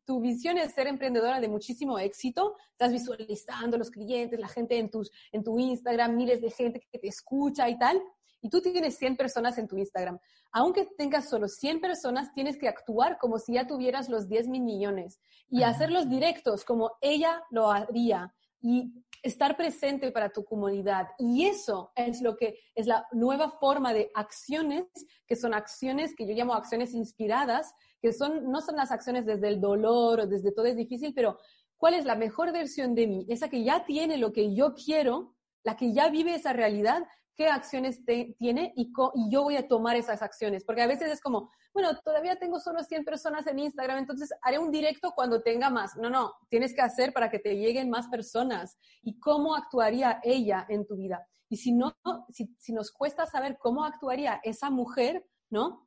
[0.05, 4.89] tu, visión es ser emprendedora de muchísimo éxito, estás visualizando los clientes, la gente en,
[4.89, 8.01] tus, en tu Instagram, miles de gente que te escucha y tal,
[8.41, 10.19] y tú tienes 100 personas en tu Instagram.
[10.53, 14.63] Aunque tengas solo 100 personas, tienes que actuar como si ya tuvieras los 10 mil
[14.63, 15.19] millones
[15.49, 18.93] y hacerlos directos como ella lo haría y
[19.23, 21.07] estar presente para tu comunidad.
[21.17, 24.85] Y eso es lo que es la nueva forma de acciones,
[25.25, 29.47] que son acciones que yo llamo acciones inspiradas, que son, no son las acciones desde
[29.47, 31.37] el dolor o desde todo es difícil, pero
[31.77, 33.25] ¿cuál es la mejor versión de mí?
[33.29, 37.03] Esa que ya tiene lo que yo quiero, la que ya vive esa realidad,
[37.37, 40.65] qué acciones tiene y, y yo voy a tomar esas acciones.
[40.65, 44.57] Porque a veces es como, bueno, todavía tengo solo 100 personas en Instagram, entonces haré
[44.57, 45.95] un directo cuando tenga más.
[45.95, 48.77] No, no, tienes que hacer para que te lleguen más personas.
[49.03, 51.25] ¿Y cómo actuaría ella en tu vida?
[51.49, 51.95] Y si no,
[52.29, 55.86] si, si nos cuesta saber cómo actuaría esa mujer, ¿no?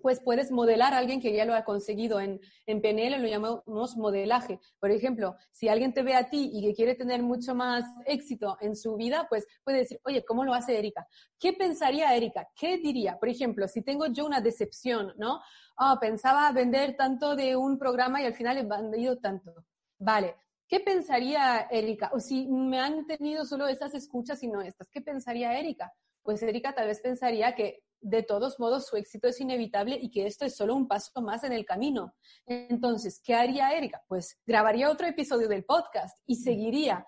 [0.00, 2.20] Pues puedes modelar a alguien que ya lo ha conseguido.
[2.20, 4.60] En, en PNL lo llamamos modelaje.
[4.78, 8.56] Por ejemplo, si alguien te ve a ti y que quiere tener mucho más éxito
[8.60, 11.06] en su vida, pues puede decir, oye, ¿cómo lo hace Erika?
[11.38, 12.48] ¿Qué pensaría Erika?
[12.54, 13.18] ¿Qué diría?
[13.18, 15.40] Por ejemplo, si tengo yo una decepción, ¿no?
[15.78, 19.52] Oh, pensaba vender tanto de un programa y al final he vendido tanto.
[19.98, 20.36] Vale.
[20.68, 22.10] ¿Qué pensaría Erika?
[22.12, 25.90] O si me han tenido solo esas escuchas y no estas, ¿qué pensaría Erika?
[26.22, 30.26] Pues Erika tal vez pensaría que de todos modos su éxito es inevitable y que
[30.26, 32.14] esto es solo un paso más en el camino.
[32.46, 34.02] Entonces, ¿qué haría Erika?
[34.08, 37.06] Pues grabaría otro episodio del podcast y seguiría.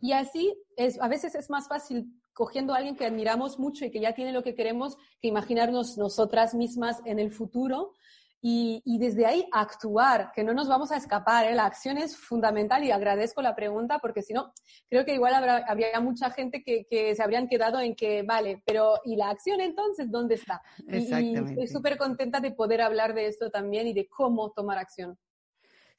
[0.00, 0.56] Y así
[1.00, 4.32] a veces es más fácil cogiendo a alguien que admiramos mucho y que ya tiene
[4.32, 7.94] lo que queremos que imaginarnos nosotras mismas en el futuro
[8.40, 11.46] y, y, desde ahí actuar, que no nos vamos a escapar.
[11.46, 11.54] ¿eh?
[11.54, 14.52] La acción es fundamental y agradezco la pregunta porque si no,
[14.88, 18.62] creo que igual habrá, habría mucha gente que, que, se habrían quedado en que, vale,
[18.64, 20.62] pero ¿y la acción entonces dónde está?
[20.86, 24.78] Y, y estoy súper contenta de poder hablar de esto también y de cómo tomar
[24.78, 25.18] acción.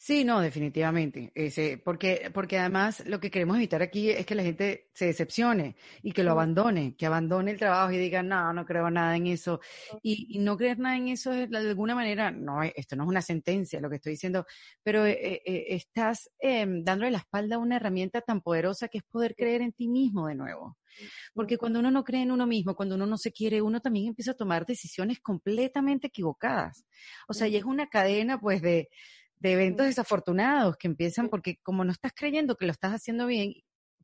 [0.01, 1.29] Sí, no, definitivamente.
[1.35, 5.75] Ese, porque, porque además lo que queremos evitar aquí es que la gente se decepcione
[6.01, 9.27] y que lo abandone, que abandone el trabajo y diga, no, no creo nada en
[9.27, 9.59] eso.
[10.01, 13.21] Y, no creer nada en eso es de alguna manera, no, esto no es una
[13.21, 14.45] sentencia lo que estoy diciendo,
[14.81, 19.03] pero eh, eh, estás em, dándole la espalda a una herramienta tan poderosa que es
[19.03, 20.77] poder creer en ti mismo de nuevo.
[21.33, 24.07] Porque cuando uno no cree en uno mismo, cuando uno no se quiere, uno también
[24.07, 26.85] empieza a tomar decisiones completamente equivocadas.
[27.27, 28.89] O sea, y es una cadena pues de
[29.39, 33.53] de eventos desafortunados que empiezan porque como no estás creyendo que lo estás haciendo bien,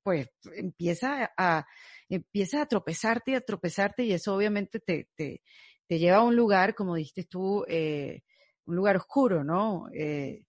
[0.04, 1.66] pues empieza a,
[2.10, 5.42] empieza a tropezarte y a tropezarte y eso obviamente te, te,
[5.88, 8.22] te lleva a un lugar, como dijiste tú, eh,
[8.66, 9.88] un lugar oscuro, ¿no?
[9.94, 10.46] Eh,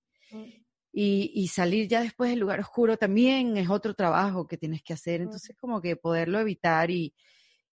[0.93, 4.95] y, y, salir ya después del lugar oscuro también es otro trabajo que tienes que
[4.95, 7.15] hacer, entonces como que poderlo evitar y,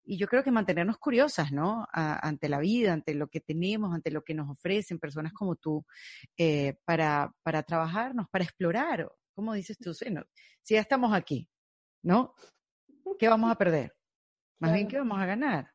[0.05, 1.87] y yo creo que mantenernos curiosas, ¿no?
[1.91, 5.85] ante la vida, ante lo que tenemos, ante lo que nos ofrecen personas como tú,
[6.37, 9.09] eh, para, para trabajarnos, para explorar.
[9.33, 9.93] ¿Cómo dices tú?
[9.93, 10.05] si
[10.73, 11.49] ya estamos aquí,
[12.03, 12.33] ¿no?
[13.17, 13.93] ¿Qué vamos a perder?
[14.59, 15.71] Más bien, ¿qué vamos a ganar?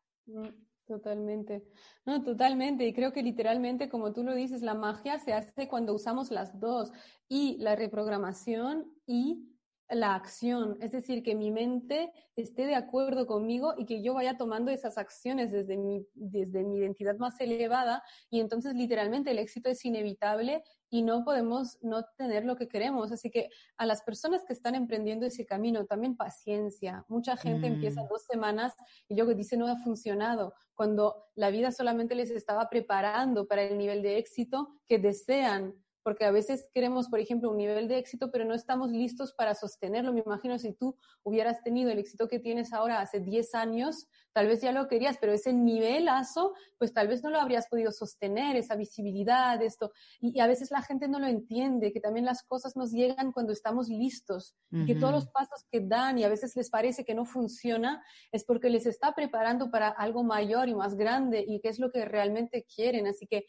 [0.87, 1.67] Totalmente.
[2.07, 2.87] No, totalmente.
[2.87, 6.59] Y creo que literalmente, como tú lo dices, la magia se hace cuando usamos las
[6.59, 6.93] dos,
[7.29, 9.58] y la reprogramación y
[9.91, 14.37] la acción, es decir, que mi mente esté de acuerdo conmigo y que yo vaya
[14.37, 19.71] tomando esas acciones desde mi, desde mi identidad más elevada y entonces literalmente el éxito
[19.71, 23.13] es inevitable y no podemos no tener lo que queremos.
[23.13, 27.05] Así que a las personas que están emprendiendo ese camino, también paciencia.
[27.09, 28.09] Mucha gente empieza mm.
[28.09, 28.75] dos semanas
[29.09, 33.79] y luego dice no ha funcionado, cuando la vida solamente les estaba preparando para el
[33.79, 35.75] nivel de éxito que desean
[36.09, 39.55] porque a veces queremos, por ejemplo, un nivel de éxito, pero no estamos listos para
[39.55, 40.15] sostenerlo.
[40.15, 44.47] Me imagino si tú hubieras tenido el éxito que tienes ahora hace 10 años, tal
[44.47, 48.57] vez ya lo querías, pero ese nivelazo, pues tal vez no lo habrías podido sostener,
[48.57, 49.93] esa visibilidad, esto.
[50.19, 53.53] Y, a veces la gente no lo entiende, que también las cosas nos llegan cuando
[53.53, 54.55] estamos listos,
[54.87, 58.03] que todos los pasos que dan y a veces les parece que no funciona,
[58.33, 61.91] es porque les está preparando para algo mayor y más grande y que es lo
[61.91, 63.07] que realmente quieren.
[63.07, 63.45] Así que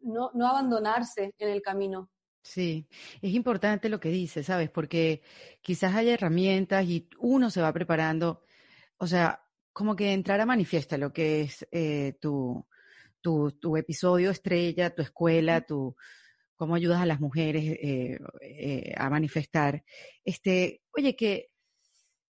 [0.00, 2.10] no, abandonarse en el camino.
[2.42, 2.88] Sí,
[3.20, 4.70] es importante lo que dices, ¿sabes?
[4.70, 5.22] Porque
[5.60, 8.42] quizás haya herramientas y uno se va preparando,
[8.96, 12.66] o sea, como que entrar a manifiesta lo que es eh, tu,
[13.20, 15.94] tu, tu, episodio estrella, tu escuela, tu,
[16.56, 19.84] cómo ayudas a las mujeres eh, eh, a manifestar,
[20.24, 21.50] este, oye, que,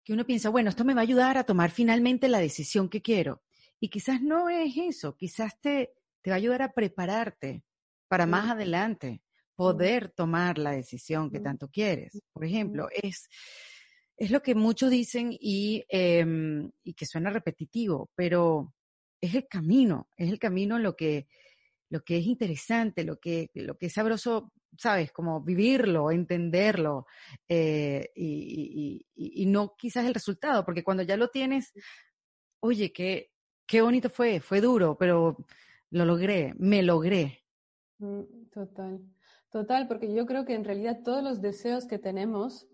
[0.02, 3.02] que uno piensa, bueno, esto me va a ayudar a tomar finalmente la decisión que
[3.02, 3.42] quiero.
[3.78, 5.94] Y quizás no es eso, quizás te,
[6.26, 7.62] te va a ayudar a prepararte
[8.08, 9.22] para más adelante
[9.54, 12.20] poder tomar la decisión que tanto quieres.
[12.32, 13.28] Por ejemplo, es,
[14.16, 18.74] es lo que muchos dicen y, em, y que suena repetitivo, pero
[19.20, 21.28] es el camino, es el camino lo que,
[21.90, 27.06] lo que es interesante, lo que, lo que es sabroso, sabes, como vivirlo, entenderlo,
[27.48, 31.72] eh, y, y, no quizás el resultado, porque cuando ya lo tienes,
[32.58, 33.30] oye, qué,
[33.64, 35.36] qué bonito fue, fue duro, pero
[35.90, 37.42] lo logré, me logré.
[37.98, 39.00] Mm, total,
[39.50, 42.68] total, porque yo creo que en realidad todos los deseos que tenemos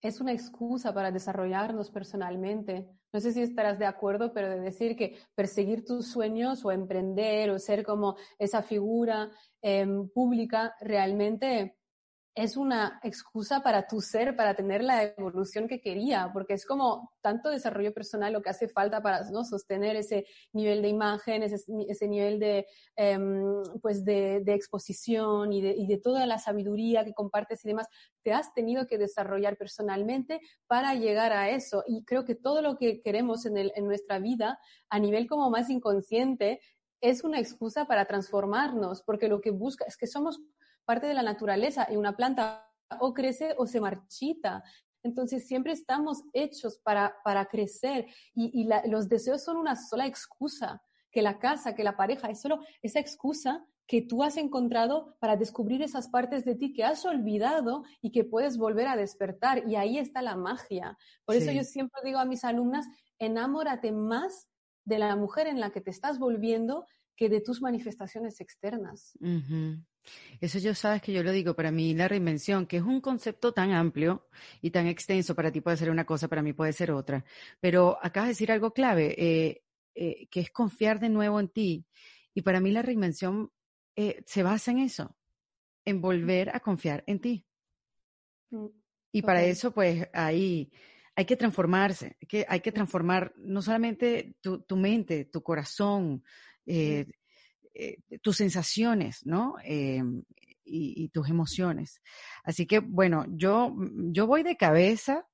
[0.00, 2.88] es una excusa para desarrollarnos personalmente.
[3.12, 7.50] No sé si estarás de acuerdo, pero de decir que perseguir tus sueños o emprender
[7.50, 9.30] o ser como esa figura
[9.60, 11.77] em, pública realmente
[12.34, 17.12] es una excusa para tu ser, para tener la evolución que quería, porque es como
[17.20, 19.44] tanto desarrollo personal lo que hace falta para ¿no?
[19.44, 22.66] sostener ese nivel de imagen, ese, nivel de,
[22.96, 27.88] em, pues de exposición y de, y de, toda la sabiduría que compartes y demás,
[28.22, 31.82] te has tenido que desarrollar personalmente para llegar a eso.
[31.86, 34.58] Y creo que todo lo que queremos en, el, en nuestra vida,
[34.90, 36.60] a nivel como más inconsciente,
[37.00, 40.40] es una excusa para transformarnos, porque lo que busca es que somos
[40.88, 42.66] parte de la naturaleza y una planta
[43.00, 44.64] o crece o se marchita.
[45.02, 50.82] Entonces siempre estamos hechos para, para crecer y, los deseos son una sola excusa,
[51.12, 55.36] que la casa, que la pareja, es solo esa excusa que tú has encontrado para
[55.36, 59.68] descubrir esas partes de ti que has olvidado y que puedes volver a despertar.
[59.68, 60.96] Y ahí está la magia.
[61.26, 62.86] Por eso yo siempre digo a mis alumnas,
[63.18, 64.48] enamórate más
[64.86, 69.18] de la mujer en la que te estás volviendo que de tus manifestaciones externas.
[70.40, 73.52] Eso yo sabes que yo lo digo, para mí la reinvención, que es un concepto
[73.52, 74.28] tan amplio
[74.62, 77.24] y tan extenso, para ti puede ser una cosa, para mí puede ser otra,
[77.60, 79.62] pero acabas de decir algo clave, eh,
[79.94, 81.86] eh, que es confiar de nuevo en ti.
[82.34, 83.50] Y para mí la reinvención
[83.96, 85.16] eh, se basa en eso,
[85.84, 87.46] en volver a confiar en ti.
[88.50, 88.66] Mm,
[89.12, 90.70] y para eso, pues, ahí
[91.16, 96.22] hay que transformarse, hay que, hay que transformar no solamente tu, tu mente, tu corazón,
[96.64, 97.06] eh,
[97.78, 99.54] eh, tus sensaciones, ¿no?
[99.64, 100.02] Eh,
[100.64, 102.02] y, tus emociones.
[102.42, 103.74] Así que, bueno, yo,
[104.10, 105.26] yo voy de cabeza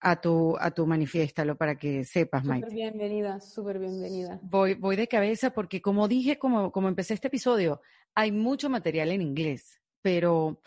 [0.00, 2.66] a tu, a tu manifiéstalo para que sepas, Mike.
[2.66, 4.38] Súper bienvenida, súper bienvenida.
[4.42, 7.80] Voy, voy de cabeza porque, como dije, como, como empecé este episodio,
[8.14, 10.60] hay mucho material en inglés, pero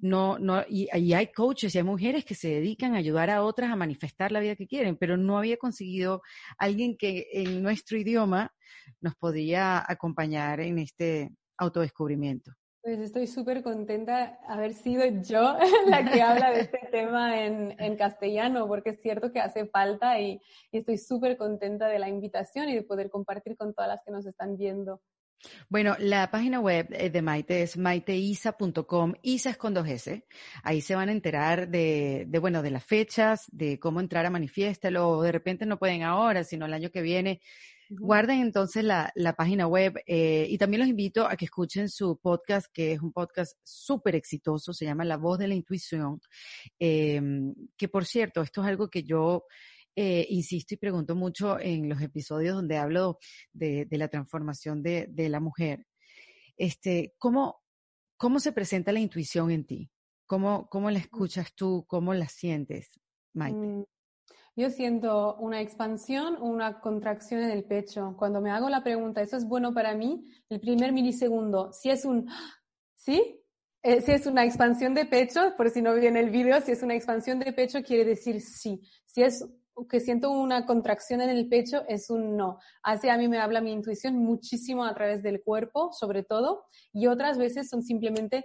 [0.00, 3.42] no, no, y, y, hay coaches y hay mujeres que se dedican a ayudar a
[3.42, 6.22] otras a manifestar la vida que quieren, pero no había conseguido
[6.58, 8.52] alguien que en nuestro idioma
[9.00, 12.52] nos podía acompañar en este autodescubrimiento.
[12.82, 15.56] Pues estoy súper contenta haber sido yo
[15.86, 20.20] la que habla de este tema en, en, castellano, porque es cierto que hace falta
[20.20, 20.38] y,
[20.70, 24.12] y estoy súper contenta de la invitación y de poder compartir con todas las que
[24.12, 25.00] nos están viendo.
[25.68, 30.24] Bueno, la página web eh, de Maite es maiteisa.com, Isa es con dos S.
[30.62, 34.30] Ahí se van a enterar de, de, bueno, de las fechas, de cómo entrar a
[34.30, 37.40] Manifiéstalo, de repente no pueden ahora, sino el año que viene.
[37.90, 42.18] Guarden entonces la, la página web eh, y también los invito a que escuchen su
[42.18, 46.20] podcast, que es un podcast súper exitoso, se llama La Voz de la Intuición,
[46.78, 47.20] eh,
[47.76, 49.44] que por cierto, esto es algo que yo
[49.96, 53.18] eh, insisto y pregunto mucho en los episodios donde hablo
[53.52, 55.86] de, la transformación de, la mujer.
[56.56, 57.62] Este, ¿cómo,
[58.16, 59.90] ¿Cómo se presenta la intuición en ti?
[60.26, 61.84] ¿Cómo, cómo la escuchas tú?
[61.86, 62.90] ¿Cómo la sientes,
[63.34, 63.58] Maite?
[63.58, 63.84] Mm,
[64.56, 68.14] yo siento una expansión o una contracción en el pecho.
[68.16, 70.24] Cuando me hago la pregunta, ¿eso es bueno para mí?
[70.48, 72.28] El primer milisegundo, si es un
[72.94, 73.40] ¿sí?
[73.82, 76.82] Eh, si es una expansión de pecho, por si no viene el video, si es
[76.82, 78.80] una expansión de pecho, quiere decir sí.
[79.04, 79.46] Si es
[79.88, 82.58] que siento una contracción en el pecho es un no.
[82.82, 87.06] Así a mí me habla mi intuición muchísimo a través del cuerpo, sobre todo, y
[87.06, 88.44] otras veces son simplemente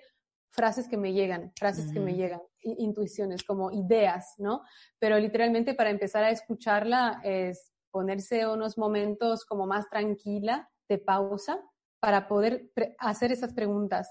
[0.52, 4.64] frases que me llegan, frases que me llegan, intuiciones, como ideas, ¿no?
[4.98, 11.60] Pero literalmente para empezar a escucharla es ponerse unos momentos como más tranquila, de pausa,
[12.00, 14.10] para poder hacer esas preguntas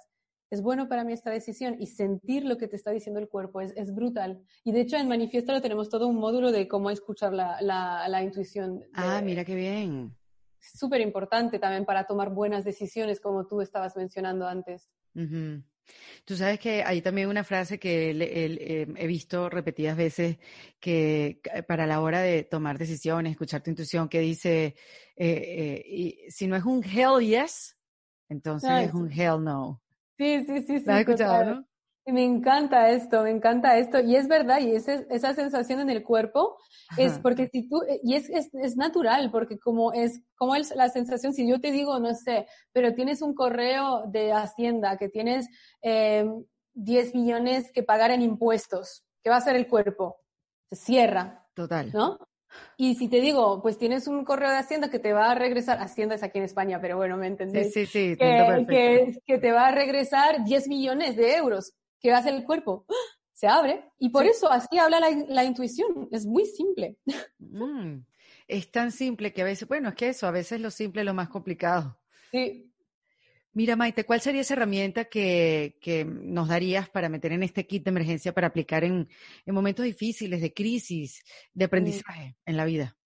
[0.51, 3.61] es bueno para mí esta decisión y sentir lo que te está diciendo el cuerpo
[3.61, 4.43] es, es brutal.
[4.65, 8.83] Y de hecho en Manifiesto tenemos todo un módulo de cómo escuchar la, la, intuición.
[8.95, 10.15] ah, mira qué bien.
[10.61, 14.89] Súper importante también para tomar buenas decisiones, como tú estabas mencionando antes.
[16.25, 20.39] Tú sabes que hay también una frase que em, he visto repetidas veces
[20.79, 24.75] que para la hora de tomar decisiones, escuchar tu intuición, que dice,
[25.17, 27.77] eh, eh, y si no es un hell yes,
[28.29, 29.83] entonces es un hell no.
[30.19, 30.85] Sí, sí, sí, sí.
[30.85, 31.69] ¿La has escuchado, no?
[32.07, 34.01] Me encanta esto, me encanta esto.
[34.01, 36.57] Y es verdad, y ese, esa sensación en el cuerpo
[36.97, 40.89] es porque si tú, y es, es, es, natural, porque como es, como es la
[40.89, 45.49] sensación, si yo te digo, no sé, pero tienes un correo de Hacienda que tienes
[45.83, 46.27] eh,
[46.73, 50.17] 10 millones que pagar en impuestos, ¿qué va a hacer el cuerpo?
[50.71, 51.47] Se cierra.
[51.55, 51.93] Total.
[51.93, 52.19] ¿No?
[52.77, 55.79] Y si te digo, pues tienes un correo de Hacienda que te va a regresar,
[55.81, 57.73] Hacienda es aquí en España, pero bueno, ¿me entendés?
[57.73, 58.17] Sí, sí, sí.
[58.17, 61.75] Que, que, que, te va a regresar 10 millones de euros.
[62.01, 62.87] ¿Qué va a hacer el cuerpo?
[63.33, 63.85] Se abre.
[63.99, 66.09] Y por eso así habla la, la, intuición.
[66.11, 66.97] Es muy simple.
[67.39, 68.01] Mm,
[68.49, 71.07] es tan simple que a veces, bueno, es que eso, a veces lo simple es
[71.07, 71.99] lo más complicado.
[72.31, 72.68] Sí.
[73.53, 77.85] Mira, Maite, ¿cuál sería esa herramienta que, que, nos darías para meter en este kit
[77.85, 79.09] de emergencia para aplicar en,
[79.47, 81.25] en momentos difíciles, de crisis,
[81.55, 82.97] de aprendizaje en la vida?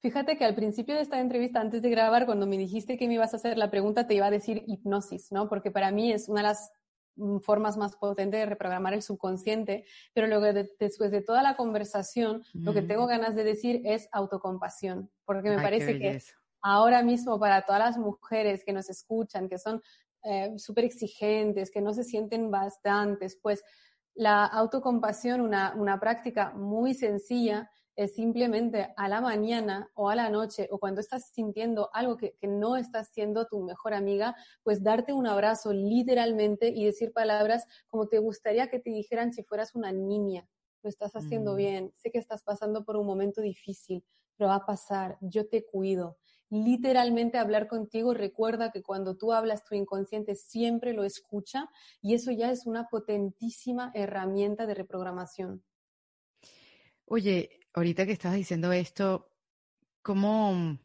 [0.00, 3.14] Fíjate que al principio de esta entrevista, antes de grabar, cuando me dijiste que me
[3.14, 5.48] ibas a hacer la pregunta, te iba a decir hipnosis, ¿no?
[5.48, 6.70] Porque para mí es una de las
[7.16, 11.56] Mm, formas más potentes de reprogramar el subconsciente, pero luego de, después de toda la
[11.56, 16.20] conversación, lo que tengo ganas de decir es autocompasión, porque me parece que
[16.66, 19.80] ahora mismo para todas las mujeres que nos escuchan, que son
[20.24, 23.62] eh, súper exigentes, que no se sienten bastantes, pues
[24.14, 30.28] la autocompasión, una, una práctica muy sencilla, es simplemente a la mañana o a la
[30.28, 34.82] noche o cuando estás sintiendo algo que, que, no estás siendo tu mejor amiga, pues
[34.82, 39.76] darte un abrazo literalmente y decir palabras como te gustaría que te dijeran si fueras
[39.76, 40.46] una niña.
[40.82, 41.56] Lo estás haciendo mm.
[41.56, 44.04] bien, sé que estás pasando por un momento difícil,
[44.36, 46.18] pero va a pasar, yo te cuido.
[46.48, 51.68] Literalmente hablar contigo, recuerda que cuando tú hablas tu inconsciente siempre lo escucha
[52.00, 55.64] y eso ya es una potentísima herramienta de reprogramación.
[57.04, 59.30] Oye, ahorita que estabas diciendo esto,
[60.02, 60.78] ¿cómo,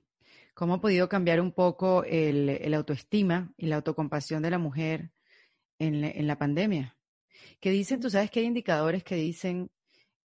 [0.55, 5.11] cómo ha podido cambiar un poco el, autoestima y la autocompasión de la mujer
[5.77, 6.97] en, en, la pandemia?
[7.59, 9.71] Que dicen, tú sabes que hay indicadores que dicen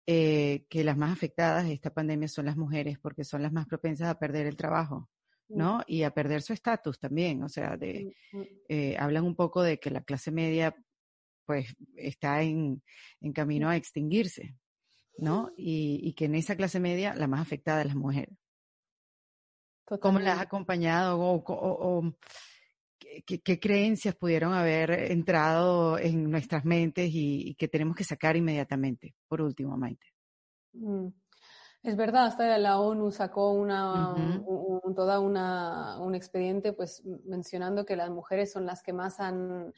[0.05, 3.67] eh, que las más afectadas de esta pandemia son las mujeres porque son las más
[3.67, 5.09] propensas a perder el trabajo,
[5.55, 5.81] ¿no?
[5.87, 8.15] Y a perder su estatus también, o sea, de,
[8.69, 10.75] eh, hablan un poco de que la clase media
[11.45, 12.81] pues está en,
[13.21, 14.55] en camino a extinguirse.
[15.17, 15.51] ¿no?
[15.57, 18.29] Y, y, que en esa clase media la más afectada es la mujer.
[20.01, 22.15] ¿Cómo la has acompañado o, o, o
[23.25, 28.35] qué, qué, creencias pudieron haber entrado en nuestras mentes y, y, que tenemos que sacar
[28.35, 29.13] inmediatamente?
[29.27, 30.07] Por último, Maite.
[30.73, 31.09] Mm.
[31.83, 34.81] Es verdad, hasta la ONU sacó una, uh -huh.
[34.83, 39.73] un, toda una, un expediente pues mencionando que las mujeres son las que más han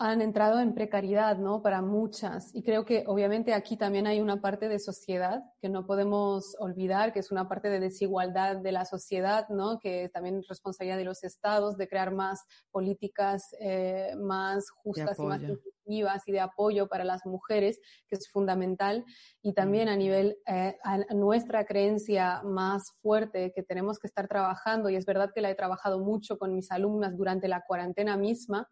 [0.00, 1.60] han entrado en precariedad, ¿no?
[1.60, 2.54] Para muchas.
[2.54, 7.12] Y creo que obviamente aquí también hay una parte de sociedad que no podemos olvidar,
[7.12, 9.80] que es una parte de desigualdad de la sociedad, ¿no?
[9.80, 15.22] Que también es responsabilidad de los estados de crear más políticas eh, más justas y
[15.24, 15.40] más
[16.26, 19.04] y de apoyo para las mujeres, que es fundamental,
[19.42, 24.90] y también a nivel, eh, a nuestra creencia más fuerte que tenemos que estar trabajando,
[24.90, 28.68] y es verdad que la he trabajado mucho con mis alumnas durante la cuarentena misma,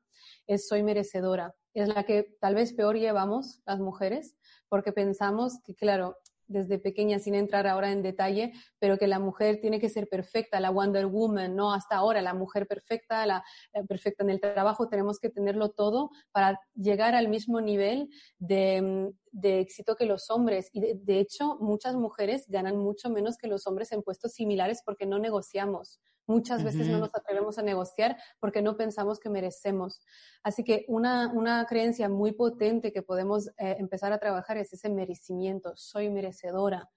[0.47, 1.55] es soy merecedora.
[1.75, 4.37] Es la que tal vez peor llevamos las mujeres,
[4.69, 6.17] porque pensamos que, claro,
[6.49, 10.61] desde pequeña sin entrar ahora en detalle, pero que la mujer tiene que ser perfecta,
[10.61, 14.89] la Wonder Woman, no hasta ahora, la mujer perfecta, la, la perfecta en el trabajo,
[14.89, 18.09] tenemos que tenerlo todo para llegar al mismo nivel
[18.39, 20.70] de, de éxito que los hombres.
[20.72, 24.82] Y de, de, hecho, muchas mujeres ganan mucho menos que los hombres en puestos similares
[24.84, 26.01] porque no negociamos.
[26.26, 26.93] Muchas veces uh -huh.
[26.93, 30.01] no nos atrevemos a negociar porque no pensamos que merecemos.
[30.43, 34.89] Así que una, una creencia muy potente que podemos eh, empezar a trabajar es ese
[34.89, 35.72] merecimiento.
[35.76, 36.89] Soy merecedora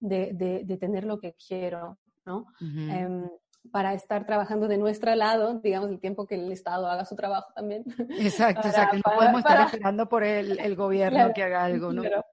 [0.00, 2.38] de, de, de tener lo que quiero, ¿no?
[2.60, 3.24] Uh -huh.
[3.24, 3.30] eh,
[3.70, 7.52] para estar trabajando de nuestro lado, digamos, el tiempo que el Estado haga su trabajo
[7.54, 7.84] también.
[8.18, 11.18] Exacto, para, o sea, que no para, podemos para, estar esperando por el, el gobierno
[11.18, 12.02] claro, que haga algo, ¿no?
[12.02, 12.24] Claro,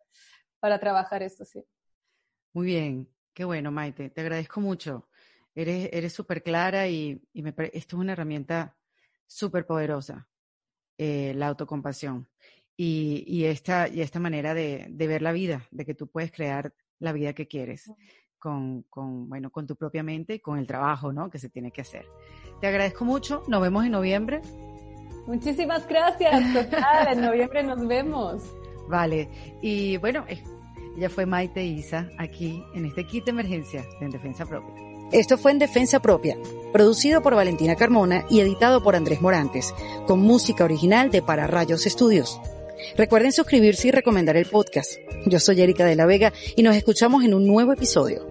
[0.60, 1.64] para trabajar esto, sí.
[2.54, 5.08] Muy bien, qué bueno, Maite, te agradezco mucho.
[5.54, 8.78] Eres eres súper clara y, y me, esto es una herramienta
[9.28, 10.30] súper poderosa,
[10.98, 12.30] eh, la autocompasión.
[12.78, 16.32] Y, y, esta, y esta manera de, de ver la vida, de que tú puedes
[16.32, 17.92] crear la vida que quieres
[18.42, 21.30] con, con, bueno, con tu propia mente y con el trabajo, ¿no?
[21.30, 22.06] Que se tiene que hacer.
[22.60, 23.44] Te agradezco mucho.
[23.48, 24.42] Nos vemos en noviembre.
[25.28, 26.54] Muchísimas gracias.
[26.54, 28.44] Total, en noviembre nos vemos.
[28.90, 29.30] Vale.
[29.62, 30.26] Y bueno,
[30.98, 34.74] ya fue Maite Isa aquí en este kit de emergencia de En Defensa Propia.
[35.12, 36.36] Esto fue En Defensa Propia,
[36.74, 39.74] producido por Valentina Carmona y editado por Andrés Morantes,
[40.08, 42.42] con música original de Para Rayos Estudios.
[42.98, 44.94] Recuerden suscribirse y recomendar el podcast.
[45.28, 48.31] Yo soy Erika de la Vega y nos escuchamos en un nuevo episodio.